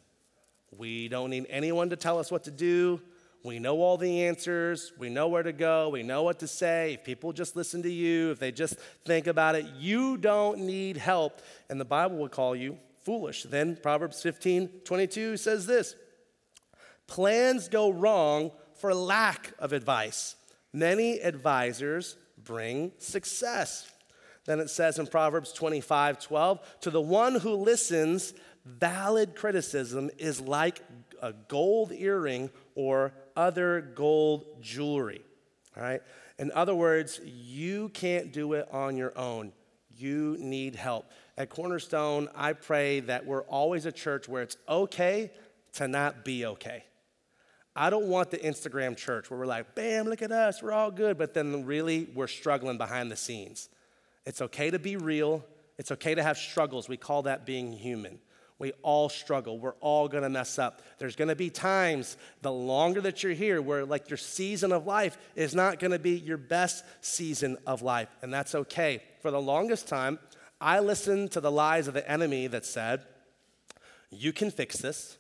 We 0.76 1.09
don't 1.09 1.31
need 1.31 1.46
anyone 1.48 1.90
to 1.90 1.96
tell 1.96 2.18
us 2.18 2.31
what 2.31 2.44
to 2.44 2.50
do. 2.50 3.00
We 3.44 3.59
know 3.59 3.81
all 3.81 3.96
the 3.96 4.24
answers. 4.24 4.92
We 4.98 5.09
know 5.09 5.28
where 5.28 5.42
to 5.42 5.52
go. 5.52 5.88
We 5.88 6.02
know 6.02 6.22
what 6.22 6.40
to 6.40 6.48
say. 6.48 6.94
If 6.94 7.04
people 7.04 7.33
just 7.33 7.57
listen 7.57 7.83
to 7.85 7.90
you, 7.90 8.31
if 8.33 8.38
they 8.38 8.52
just 8.52 8.78
think 9.04 9.26
about 9.26 9.54
it, 9.54 9.64
you 9.78 10.16
don't 10.16 10.61
need 10.61 10.96
help. 10.96 11.40
And 11.70 11.81
the 11.81 11.85
Bible 11.85 12.18
will 12.18 12.28
call 12.28 12.57
you 12.57 12.78
foolish. 13.04 13.44
Then 13.44 13.76
Proverbs 13.76 14.22
15 14.22 14.68
22 14.85 15.37
says 15.37 15.66
this 15.66 15.94
Plans 17.07 17.68
go 17.68 17.90
wrong 17.90 18.50
for 18.74 18.94
lack 18.94 19.52
of 19.59 19.72
advice. 19.72 20.37
Many 20.72 21.18
advisors 21.20 22.16
bring 22.37 22.92
success. 22.98 23.90
Then 24.44 24.61
it 24.61 24.70
says 24.70 24.98
in 24.98 25.07
Proverbs 25.07 25.52
25 25.52 26.20
12, 26.20 26.81
to 26.83 26.90
the 26.90 27.00
one 27.00 27.35
who 27.35 27.54
listens, 27.54 28.33
valid 28.78 29.35
criticism 29.35 30.11
is 30.18 30.40
like 30.40 30.83
a 31.22 31.33
gold 31.33 31.92
earring 31.92 32.50
or 32.74 33.12
other 33.37 33.81
gold 33.81 34.44
jewelry. 34.61 35.22
All 35.76 35.83
right? 35.83 36.02
In 36.38 36.52
other 36.52 36.74
words, 36.74 37.20
you 37.24 37.88
can't 37.90 38.33
do 38.33 38.52
it 38.52 38.68
on 38.72 38.96
your 38.96 39.16
own. 39.18 39.52
You 39.96 40.37
need 40.38 40.76
help. 40.76 41.11
At 41.37 41.50
Cornerstone, 41.50 42.28
I 42.35 42.52
pray 42.52 43.00
that 43.00 43.26
we're 43.26 43.42
always 43.42 43.87
a 43.87 43.92
church 43.92 44.28
where 44.28 44.42
it's 44.42 44.57
okay 44.68 45.31
to 45.74 45.88
not 45.88 46.24
be 46.24 46.46
okay. 46.46 46.85
I 47.74 47.90
don't 47.90 48.07
want 48.07 48.31
the 48.31 48.38
Instagram 48.38 48.96
church 48.96 49.31
where 49.31 49.38
we're 49.38 49.46
like, 49.46 49.74
bam, 49.76 50.07
look 50.07 50.22
at 50.22 50.33
us, 50.33 50.62
we're 50.62 50.72
all 50.72 50.90
good, 50.90 51.16
but 51.16 51.35
then 51.35 51.64
really 51.64 52.09
we're 52.12 52.26
struggling 52.26 52.76
behind 52.76 53.11
the 53.11 53.16
scenes. 53.16 53.68
It's 54.26 54.42
okay 54.42 54.70
to 54.70 54.81
be 54.81 54.96
real, 54.96 55.44
it's 55.78 55.92
okay 55.92 56.14
to 56.14 56.22
have 56.22 56.38
struggles. 56.38 56.88
We 56.88 56.96
call 56.96 57.22
that 57.22 57.46
being 57.46 57.72
human. 57.72 58.18
We 58.58 58.72
all 58.82 59.08
struggle. 59.08 59.58
We're 59.58 59.74
all 59.80 60.08
gonna 60.08 60.28
mess 60.28 60.58
up. 60.58 60.82
There's 60.98 61.14
gonna 61.14 61.36
be 61.36 61.48
times, 61.48 62.16
the 62.42 62.52
longer 62.52 63.00
that 63.02 63.22
you're 63.22 63.32
here, 63.32 63.62
where 63.62 63.84
like 63.84 64.10
your 64.10 64.16
season 64.16 64.72
of 64.72 64.86
life 64.86 65.16
is 65.36 65.54
not 65.54 65.78
gonna 65.78 65.98
be 65.98 66.18
your 66.18 66.38
best 66.38 66.84
season 67.00 67.56
of 67.66 67.82
life, 67.82 68.08
and 68.20 68.32
that's 68.32 68.54
okay. 68.54 69.02
For 69.22 69.30
the 69.30 69.40
longest 69.40 69.86
time, 69.86 70.18
I 70.60 70.80
listened 70.80 71.30
to 71.32 71.40
the 71.40 71.52
lies 71.52 71.86
of 71.86 71.94
the 71.94 72.08
enemy 72.10 72.48
that 72.48 72.64
said, 72.64 73.04
You 74.10 74.32
can 74.32 74.50
fix 74.50 74.78
this. 74.78 75.18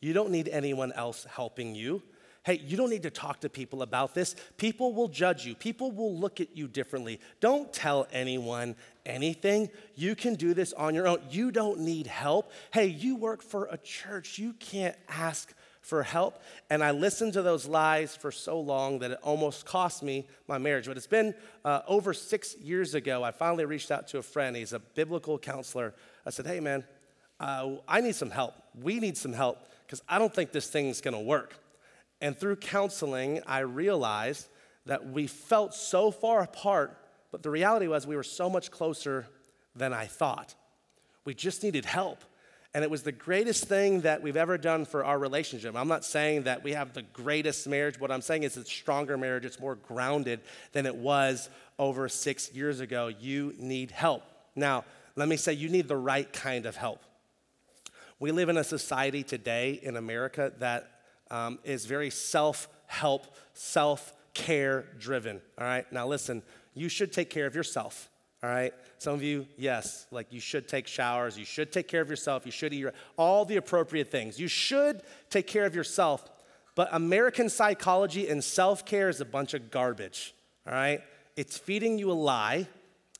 You 0.00 0.12
don't 0.12 0.30
need 0.30 0.48
anyone 0.48 0.92
else 0.92 1.26
helping 1.30 1.74
you. 1.74 2.02
Hey, 2.48 2.62
you 2.66 2.78
don't 2.78 2.88
need 2.88 3.02
to 3.02 3.10
talk 3.10 3.40
to 3.40 3.50
people 3.50 3.82
about 3.82 4.14
this. 4.14 4.34
People 4.56 4.94
will 4.94 5.08
judge 5.08 5.44
you, 5.44 5.54
people 5.54 5.92
will 5.92 6.16
look 6.16 6.40
at 6.40 6.56
you 6.56 6.66
differently. 6.66 7.20
Don't 7.40 7.70
tell 7.74 8.06
anyone 8.10 8.74
anything. 9.04 9.68
You 9.96 10.14
can 10.14 10.34
do 10.34 10.54
this 10.54 10.72
on 10.72 10.94
your 10.94 11.06
own. 11.06 11.18
You 11.28 11.50
don't 11.50 11.80
need 11.80 12.06
help. 12.06 12.50
Hey, 12.72 12.86
you 12.86 13.16
work 13.16 13.42
for 13.42 13.66
a 13.66 13.76
church, 13.76 14.38
you 14.38 14.54
can't 14.54 14.96
ask 15.10 15.52
for 15.82 16.02
help. 16.02 16.40
And 16.70 16.82
I 16.82 16.92
listened 16.92 17.34
to 17.34 17.42
those 17.42 17.66
lies 17.66 18.16
for 18.16 18.32
so 18.32 18.58
long 18.58 19.00
that 19.00 19.10
it 19.10 19.18
almost 19.22 19.66
cost 19.66 20.02
me 20.02 20.26
my 20.46 20.56
marriage. 20.56 20.86
But 20.86 20.96
it's 20.96 21.06
been 21.06 21.34
uh, 21.66 21.82
over 21.86 22.14
six 22.14 22.56
years 22.56 22.94
ago, 22.94 23.22
I 23.22 23.30
finally 23.30 23.66
reached 23.66 23.90
out 23.90 24.08
to 24.08 24.18
a 24.20 24.22
friend. 24.22 24.56
He's 24.56 24.72
a 24.72 24.78
biblical 24.78 25.38
counselor. 25.38 25.92
I 26.24 26.30
said, 26.30 26.46
Hey, 26.46 26.60
man, 26.60 26.82
uh, 27.40 27.72
I 27.86 28.00
need 28.00 28.14
some 28.14 28.30
help. 28.30 28.54
We 28.80 29.00
need 29.00 29.18
some 29.18 29.34
help 29.34 29.68
because 29.84 30.02
I 30.08 30.18
don't 30.18 30.34
think 30.34 30.52
this 30.52 30.70
thing's 30.70 31.02
gonna 31.02 31.20
work. 31.20 31.52
And 32.20 32.36
through 32.36 32.56
counseling, 32.56 33.42
I 33.46 33.60
realized 33.60 34.48
that 34.86 35.06
we 35.06 35.26
felt 35.26 35.74
so 35.74 36.10
far 36.10 36.42
apart, 36.42 36.96
but 37.30 37.42
the 37.42 37.50
reality 37.50 37.86
was 37.86 38.06
we 38.06 38.16
were 38.16 38.22
so 38.22 38.48
much 38.50 38.70
closer 38.70 39.26
than 39.76 39.92
I 39.92 40.06
thought. 40.06 40.54
We 41.24 41.34
just 41.34 41.62
needed 41.62 41.84
help. 41.84 42.24
And 42.74 42.84
it 42.84 42.90
was 42.90 43.02
the 43.02 43.12
greatest 43.12 43.64
thing 43.64 44.02
that 44.02 44.22
we've 44.22 44.36
ever 44.36 44.58
done 44.58 44.84
for 44.84 45.04
our 45.04 45.18
relationship. 45.18 45.74
I'm 45.74 45.88
not 45.88 46.04
saying 46.04 46.42
that 46.44 46.62
we 46.62 46.72
have 46.72 46.92
the 46.92 47.02
greatest 47.02 47.66
marriage. 47.66 47.98
What 47.98 48.10
I'm 48.10 48.20
saying 48.20 48.42
is 48.42 48.56
it's 48.56 48.70
stronger 48.70 49.16
marriage. 49.16 49.44
It's 49.44 49.60
more 49.60 49.74
grounded 49.74 50.40
than 50.72 50.84
it 50.84 50.94
was 50.94 51.48
over 51.78 52.08
six 52.08 52.52
years 52.52 52.80
ago. 52.80 53.08
You 53.08 53.54
need 53.58 53.90
help. 53.90 54.22
Now, 54.54 54.84
let 55.16 55.28
me 55.28 55.36
say 55.36 55.54
you 55.54 55.68
need 55.68 55.88
the 55.88 55.96
right 55.96 56.30
kind 56.32 56.66
of 56.66 56.76
help. 56.76 57.02
We 58.20 58.32
live 58.32 58.48
in 58.48 58.56
a 58.56 58.64
society 58.64 59.22
today 59.22 59.80
in 59.82 59.96
America 59.96 60.52
that 60.58 60.97
um, 61.30 61.58
is 61.64 61.86
very 61.86 62.10
self 62.10 62.68
help, 62.86 63.26
self 63.54 64.12
care 64.34 64.86
driven. 64.98 65.40
All 65.58 65.66
right, 65.66 65.90
now 65.92 66.06
listen, 66.06 66.42
you 66.74 66.88
should 66.88 67.12
take 67.12 67.30
care 67.30 67.46
of 67.46 67.54
yourself. 67.54 68.08
All 68.42 68.50
right? 68.50 68.72
Some 68.98 69.14
of 69.14 69.22
you, 69.22 69.46
yes, 69.56 70.06
like 70.10 70.32
you 70.32 70.40
should 70.40 70.68
take 70.68 70.86
showers, 70.86 71.38
you 71.38 71.44
should 71.44 71.72
take 71.72 71.88
care 71.88 72.00
of 72.00 72.08
yourself, 72.08 72.46
you 72.46 72.52
should 72.52 72.72
eat 72.72 72.78
your, 72.78 72.92
all 73.16 73.44
the 73.44 73.56
appropriate 73.56 74.10
things. 74.10 74.38
You 74.38 74.48
should 74.48 75.02
take 75.30 75.46
care 75.46 75.66
of 75.66 75.74
yourself. 75.74 76.28
But 76.74 76.88
American 76.92 77.48
psychology 77.48 78.28
and 78.28 78.42
self 78.42 78.86
care 78.86 79.08
is 79.08 79.20
a 79.20 79.24
bunch 79.24 79.54
of 79.54 79.70
garbage. 79.70 80.34
All 80.66 80.72
right? 80.72 81.00
It's 81.36 81.58
feeding 81.58 81.98
you 81.98 82.10
a 82.10 82.14
lie, 82.14 82.68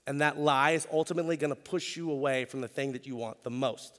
and 0.07 0.21
that 0.21 0.39
lie 0.39 0.73
is 0.73 0.87
ultimately 0.93 1.37
gonna 1.37 1.57
push 1.57 1.97
you 1.97 2.11
away 2.11 2.45
from 2.45 2.61
the 2.61 2.69
thing 2.69 2.93
that 2.93 3.07
you 3.07 3.17
want 3.17 3.43
the 3.43 3.51
most. 3.51 3.99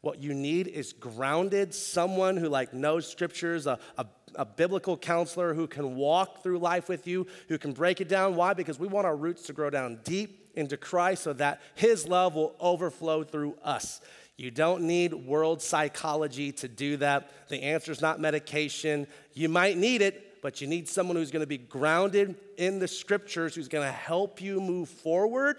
What 0.00 0.22
you 0.22 0.34
need 0.34 0.68
is 0.68 0.92
grounded, 0.92 1.74
someone 1.74 2.36
who 2.36 2.48
like 2.48 2.72
knows 2.72 3.08
scriptures, 3.08 3.66
a, 3.66 3.78
a, 3.98 4.06
a, 4.36 4.44
biblical 4.44 4.96
counselor 4.96 5.54
who 5.54 5.66
can 5.66 5.96
walk 5.96 6.42
through 6.42 6.58
life 6.58 6.88
with 6.88 7.06
you, 7.06 7.26
who 7.48 7.58
can 7.58 7.72
break 7.72 8.00
it 8.00 8.08
down. 8.08 8.36
Why? 8.36 8.54
Because 8.54 8.78
we 8.78 8.86
want 8.86 9.06
our 9.06 9.16
roots 9.16 9.46
to 9.46 9.52
grow 9.52 9.70
down 9.70 9.98
deep 10.04 10.50
into 10.54 10.76
Christ 10.76 11.24
so 11.24 11.32
that 11.34 11.60
his 11.74 12.06
love 12.06 12.34
will 12.34 12.54
overflow 12.60 13.24
through 13.24 13.56
us. 13.64 14.00
You 14.36 14.50
don't 14.50 14.82
need 14.82 15.14
world 15.14 15.62
psychology 15.62 16.52
to 16.52 16.68
do 16.68 16.98
that. 16.98 17.30
The 17.48 17.62
answer 17.62 17.90
is 17.90 18.02
not 18.02 18.20
medication. 18.20 19.06
You 19.32 19.48
might 19.48 19.78
need 19.78 20.02
it, 20.02 20.42
but 20.42 20.60
you 20.60 20.66
need 20.66 20.88
someone 20.88 21.16
who's 21.16 21.30
going 21.30 21.40
to 21.40 21.46
be 21.46 21.58
grounded 21.58 22.36
in 22.58 22.78
the 22.78 22.88
scriptures, 22.88 23.54
who's 23.54 23.68
going 23.68 23.86
to 23.86 23.92
help 23.92 24.40
you 24.40 24.60
move 24.60 24.90
forward 24.90 25.56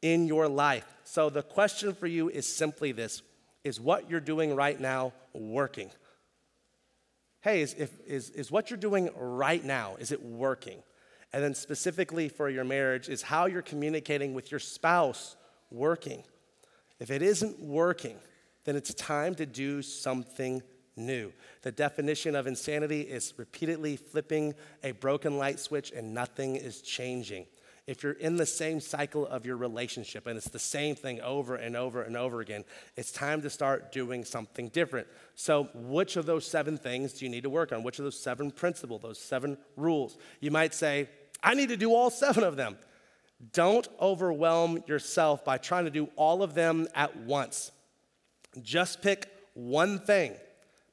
in 0.00 0.26
your 0.26 0.48
life. 0.48 0.86
So 1.04 1.28
the 1.28 1.42
question 1.42 1.94
for 1.94 2.06
you 2.06 2.30
is 2.30 2.46
simply 2.46 2.92
this 2.92 3.22
is 3.68 3.80
what 3.80 4.10
you're 4.10 4.20
doing 4.20 4.56
right 4.56 4.80
now 4.80 5.12
working? 5.32 5.90
Hey, 7.40 7.62
is, 7.62 7.74
if, 7.74 7.96
is, 8.06 8.30
is 8.30 8.50
what 8.50 8.70
you're 8.70 8.78
doing 8.78 9.10
right 9.14 9.64
now, 9.64 9.96
is 10.00 10.10
it 10.10 10.24
working? 10.24 10.82
And 11.32 11.44
then 11.44 11.54
specifically 11.54 12.28
for 12.28 12.48
your 12.48 12.64
marriage, 12.64 13.08
is 13.08 13.22
how 13.22 13.46
you're 13.46 13.62
communicating 13.62 14.34
with 14.34 14.50
your 14.50 14.58
spouse 14.58 15.36
working? 15.70 16.24
If 16.98 17.10
it 17.10 17.22
isn't 17.22 17.60
working, 17.60 18.16
then 18.64 18.74
it's 18.74 18.92
time 18.94 19.34
to 19.36 19.46
do 19.46 19.82
something 19.82 20.62
new. 20.96 21.32
The 21.62 21.70
definition 21.70 22.34
of 22.34 22.46
insanity 22.46 23.02
is 23.02 23.34
repeatedly 23.36 23.96
flipping 23.96 24.54
a 24.82 24.92
broken 24.92 25.38
light 25.38 25.60
switch 25.60 25.92
and 25.92 26.12
nothing 26.12 26.56
is 26.56 26.82
changing 26.82 27.46
if 27.88 28.02
you're 28.02 28.12
in 28.12 28.36
the 28.36 28.44
same 28.44 28.80
cycle 28.80 29.26
of 29.26 29.46
your 29.46 29.56
relationship 29.56 30.26
and 30.26 30.36
it's 30.36 30.50
the 30.50 30.58
same 30.58 30.94
thing 30.94 31.22
over 31.22 31.56
and 31.56 31.74
over 31.74 32.02
and 32.02 32.18
over 32.18 32.42
again, 32.42 32.66
it's 32.96 33.10
time 33.10 33.40
to 33.40 33.48
start 33.48 33.92
doing 33.92 34.26
something 34.26 34.68
different. 34.68 35.06
So, 35.34 35.70
which 35.72 36.16
of 36.16 36.26
those 36.26 36.46
seven 36.46 36.76
things 36.76 37.14
do 37.14 37.24
you 37.24 37.30
need 37.30 37.44
to 37.44 37.50
work 37.50 37.72
on? 37.72 37.82
Which 37.82 37.98
of 37.98 38.04
those 38.04 38.20
seven 38.20 38.50
principles, 38.50 39.00
those 39.00 39.18
seven 39.18 39.56
rules? 39.74 40.18
You 40.40 40.50
might 40.50 40.74
say, 40.74 41.08
I 41.42 41.54
need 41.54 41.70
to 41.70 41.78
do 41.78 41.94
all 41.94 42.10
seven 42.10 42.44
of 42.44 42.56
them. 42.56 42.76
Don't 43.54 43.88
overwhelm 43.98 44.84
yourself 44.86 45.42
by 45.42 45.56
trying 45.56 45.86
to 45.86 45.90
do 45.90 46.10
all 46.14 46.42
of 46.42 46.52
them 46.52 46.88
at 46.94 47.16
once. 47.16 47.72
Just 48.60 49.00
pick 49.00 49.30
one 49.54 49.98
thing. 49.98 50.34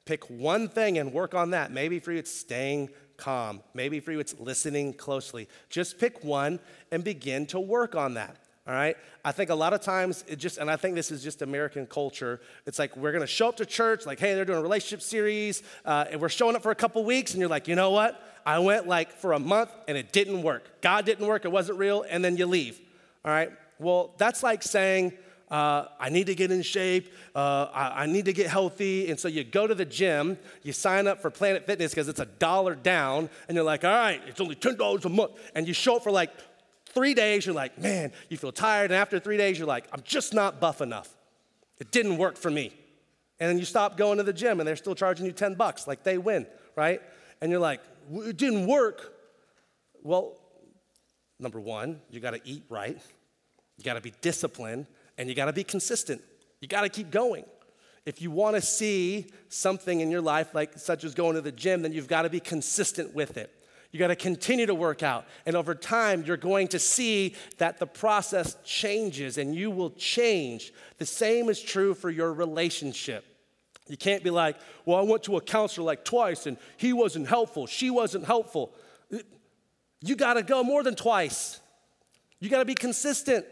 Pick 0.06 0.30
one 0.30 0.68
thing 0.70 0.96
and 0.96 1.12
work 1.12 1.34
on 1.34 1.50
that. 1.50 1.72
Maybe 1.72 1.98
for 1.98 2.12
you, 2.12 2.20
it's 2.20 2.32
staying 2.32 2.88
calm. 3.16 3.62
Maybe 3.74 4.00
for 4.00 4.12
you, 4.12 4.20
it's 4.20 4.38
listening 4.38 4.94
closely. 4.94 5.48
Just 5.68 5.98
pick 5.98 6.24
one 6.24 6.60
and 6.90 7.02
begin 7.02 7.46
to 7.46 7.60
work 7.60 7.94
on 7.94 8.14
that. 8.14 8.36
All 8.66 8.74
right? 8.74 8.96
I 9.24 9.30
think 9.30 9.50
a 9.50 9.54
lot 9.54 9.72
of 9.72 9.80
times 9.80 10.24
it 10.26 10.36
just, 10.36 10.58
and 10.58 10.68
I 10.68 10.76
think 10.76 10.96
this 10.96 11.12
is 11.12 11.22
just 11.22 11.40
American 11.40 11.86
culture. 11.86 12.40
It's 12.66 12.78
like 12.78 12.96
we're 12.96 13.12
gonna 13.12 13.26
show 13.26 13.48
up 13.48 13.56
to 13.58 13.66
church, 13.66 14.06
like, 14.06 14.18
hey, 14.18 14.34
they're 14.34 14.44
doing 14.44 14.58
a 14.58 14.62
relationship 14.62 15.02
series, 15.02 15.62
uh, 15.84 16.06
and 16.10 16.20
we're 16.20 16.28
showing 16.28 16.56
up 16.56 16.62
for 16.62 16.72
a 16.72 16.76
couple 16.76 17.04
weeks, 17.04 17.32
and 17.32 17.40
you're 17.40 17.48
like, 17.48 17.68
you 17.68 17.76
know 17.76 17.90
what? 17.90 18.20
I 18.44 18.58
went 18.58 18.88
like 18.88 19.12
for 19.12 19.32
a 19.32 19.38
month 19.38 19.70
and 19.88 19.96
it 19.96 20.12
didn't 20.12 20.42
work. 20.42 20.80
God 20.80 21.04
didn't 21.04 21.26
work, 21.26 21.44
it 21.44 21.52
wasn't 21.52 21.78
real, 21.78 22.04
and 22.08 22.24
then 22.24 22.36
you 22.36 22.46
leave. 22.46 22.80
All 23.24 23.30
right? 23.32 23.50
Well, 23.78 24.14
that's 24.18 24.42
like 24.42 24.62
saying, 24.62 25.12
uh, 25.50 25.86
I 26.00 26.08
need 26.08 26.26
to 26.26 26.34
get 26.34 26.50
in 26.50 26.62
shape, 26.62 27.12
uh, 27.34 27.68
I, 27.72 28.02
I, 28.02 28.06
need 28.06 28.24
to 28.24 28.32
get 28.32 28.48
healthy. 28.48 29.10
And 29.10 29.18
so 29.18 29.28
you 29.28 29.44
go 29.44 29.66
to 29.66 29.74
the 29.74 29.84
gym, 29.84 30.38
you 30.64 30.72
sign 30.72 31.06
up 31.06 31.22
for 31.22 31.30
Planet 31.30 31.66
Fitness 31.66 31.92
because 31.92 32.08
it's 32.08 32.18
a 32.18 32.26
dollar 32.26 32.74
down, 32.74 33.30
and 33.46 33.54
you're 33.54 33.64
like, 33.64 33.84
all 33.84 33.90
right, 33.90 34.20
it's 34.26 34.40
only 34.40 34.56
$10 34.56 35.04
a 35.04 35.08
month. 35.08 35.32
And 35.54 35.68
you 35.68 35.72
show 35.72 35.96
up 35.96 36.02
for 36.02 36.10
like 36.10 36.30
three 36.86 37.14
days, 37.14 37.46
you're 37.46 37.54
like, 37.54 37.78
man, 37.78 38.12
you 38.28 38.36
feel 38.36 38.50
tired. 38.50 38.90
And 38.90 38.94
after 38.94 39.20
three 39.20 39.36
days, 39.36 39.58
you're 39.58 39.68
like, 39.68 39.86
I'm 39.92 40.02
just 40.02 40.34
not 40.34 40.60
buff 40.60 40.80
enough. 40.80 41.14
It 41.78 41.92
didn't 41.92 42.16
work 42.16 42.36
for 42.36 42.50
me. 42.50 42.72
And 43.38 43.50
then 43.50 43.58
you 43.58 43.64
stop 43.64 43.96
going 43.96 44.16
to 44.18 44.24
the 44.24 44.32
gym 44.32 44.60
and 44.60 44.66
they're 44.66 44.76
still 44.76 44.94
charging 44.94 45.26
you 45.26 45.32
10 45.32 45.54
bucks, 45.54 45.86
like 45.86 46.02
they 46.02 46.18
win, 46.18 46.46
right? 46.74 47.00
And 47.40 47.50
you're 47.50 47.60
like, 47.60 47.82
it 48.10 48.36
didn't 48.36 48.66
work. 48.66 49.12
Well, 50.02 50.38
number 51.38 51.60
one, 51.60 52.00
you 52.10 52.20
gotta 52.20 52.40
eat 52.44 52.64
right, 52.68 52.98
you 53.76 53.84
gotta 53.84 54.00
be 54.00 54.12
disciplined, 54.22 54.86
and 55.18 55.28
you 55.28 55.34
got 55.34 55.46
to 55.46 55.52
be 55.52 55.64
consistent. 55.64 56.22
You 56.60 56.68
got 56.68 56.82
to 56.82 56.88
keep 56.88 57.10
going. 57.10 57.44
If 58.04 58.22
you 58.22 58.30
want 58.30 58.54
to 58.56 58.62
see 58.62 59.26
something 59.48 60.00
in 60.00 60.10
your 60.10 60.20
life, 60.20 60.54
like 60.54 60.78
such 60.78 61.02
as 61.04 61.14
going 61.14 61.34
to 61.34 61.40
the 61.40 61.52
gym, 61.52 61.82
then 61.82 61.92
you've 61.92 62.08
got 62.08 62.22
to 62.22 62.30
be 62.30 62.40
consistent 62.40 63.14
with 63.14 63.36
it. 63.36 63.52
You 63.90 63.98
got 63.98 64.08
to 64.08 64.16
continue 64.16 64.66
to 64.66 64.74
work 64.74 65.02
out. 65.02 65.26
And 65.44 65.56
over 65.56 65.74
time, 65.74 66.24
you're 66.24 66.36
going 66.36 66.68
to 66.68 66.78
see 66.78 67.34
that 67.58 67.78
the 67.78 67.86
process 67.86 68.56
changes 68.64 69.38
and 69.38 69.54
you 69.54 69.70
will 69.70 69.90
change. 69.90 70.72
The 70.98 71.06
same 71.06 71.48
is 71.48 71.60
true 71.60 71.94
for 71.94 72.10
your 72.10 72.32
relationship. 72.32 73.24
You 73.88 73.96
can't 73.96 74.22
be 74.22 74.30
like, 74.30 74.56
well, 74.84 74.98
I 74.98 75.02
went 75.02 75.22
to 75.24 75.36
a 75.36 75.40
counselor 75.40 75.86
like 75.86 76.04
twice 76.04 76.46
and 76.46 76.58
he 76.76 76.92
wasn't 76.92 77.28
helpful, 77.28 77.66
she 77.66 77.90
wasn't 77.90 78.24
helpful. 78.24 78.72
You 80.02 80.14
got 80.14 80.34
to 80.34 80.42
go 80.42 80.62
more 80.62 80.82
than 80.82 80.94
twice. 80.94 81.60
You 82.38 82.50
got 82.50 82.58
to 82.58 82.64
be 82.64 82.74
consistent. 82.74 83.46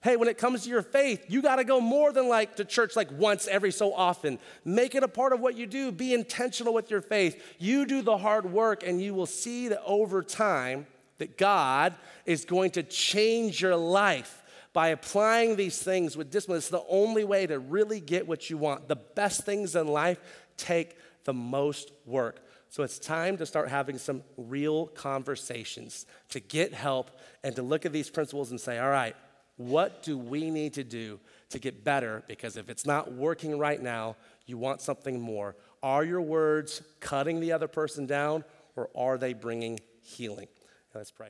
Hey, 0.00 0.16
when 0.16 0.28
it 0.28 0.38
comes 0.38 0.62
to 0.62 0.70
your 0.70 0.82
faith, 0.82 1.24
you 1.28 1.42
got 1.42 1.56
to 1.56 1.64
go 1.64 1.80
more 1.80 2.12
than 2.12 2.28
like 2.28 2.56
to 2.56 2.64
church 2.64 2.94
like 2.94 3.10
once 3.10 3.48
every 3.48 3.72
so 3.72 3.92
often. 3.92 4.38
Make 4.64 4.94
it 4.94 5.02
a 5.02 5.08
part 5.08 5.32
of 5.32 5.40
what 5.40 5.56
you 5.56 5.66
do. 5.66 5.90
Be 5.90 6.14
intentional 6.14 6.72
with 6.72 6.90
your 6.90 7.00
faith. 7.00 7.56
You 7.58 7.84
do 7.84 8.02
the 8.02 8.16
hard 8.16 8.52
work, 8.52 8.84
and 8.86 9.02
you 9.02 9.12
will 9.12 9.26
see 9.26 9.68
that 9.68 9.82
over 9.84 10.22
time 10.22 10.86
that 11.18 11.36
God 11.36 11.94
is 12.26 12.44
going 12.44 12.70
to 12.72 12.84
change 12.84 13.60
your 13.60 13.74
life 13.74 14.44
by 14.72 14.88
applying 14.88 15.56
these 15.56 15.82
things 15.82 16.16
with 16.16 16.30
discipline. 16.30 16.58
It's 16.58 16.68
the 16.68 16.84
only 16.88 17.24
way 17.24 17.48
to 17.48 17.58
really 17.58 17.98
get 17.98 18.28
what 18.28 18.48
you 18.48 18.56
want. 18.56 18.86
The 18.86 18.96
best 18.96 19.44
things 19.44 19.74
in 19.74 19.88
life 19.88 20.20
take 20.56 20.96
the 21.24 21.34
most 21.34 21.90
work. 22.06 22.44
So 22.68 22.84
it's 22.84 22.98
time 22.98 23.36
to 23.38 23.46
start 23.46 23.68
having 23.68 23.98
some 23.98 24.22
real 24.36 24.86
conversations, 24.86 26.06
to 26.28 26.38
get 26.38 26.74
help, 26.74 27.10
and 27.42 27.56
to 27.56 27.62
look 27.62 27.86
at 27.86 27.92
these 27.92 28.10
principles 28.10 28.50
and 28.50 28.60
say, 28.60 28.78
all 28.78 28.90
right, 28.90 29.16
what 29.58 30.02
do 30.02 30.16
we 30.16 30.50
need 30.50 30.74
to 30.74 30.84
do 30.84 31.20
to 31.50 31.58
get 31.58 31.84
better? 31.84 32.22
Because 32.26 32.56
if 32.56 32.70
it's 32.70 32.86
not 32.86 33.12
working 33.12 33.58
right 33.58 33.80
now, 33.80 34.16
you 34.46 34.56
want 34.56 34.80
something 34.80 35.20
more. 35.20 35.54
Are 35.82 36.04
your 36.04 36.22
words 36.22 36.80
cutting 37.00 37.40
the 37.40 37.52
other 37.52 37.68
person 37.68 38.06
down 38.06 38.44
or 38.76 38.88
are 38.96 39.18
they 39.18 39.34
bringing 39.34 39.80
healing? 40.00 40.48
Let's 40.94 41.10
pray. 41.10 41.28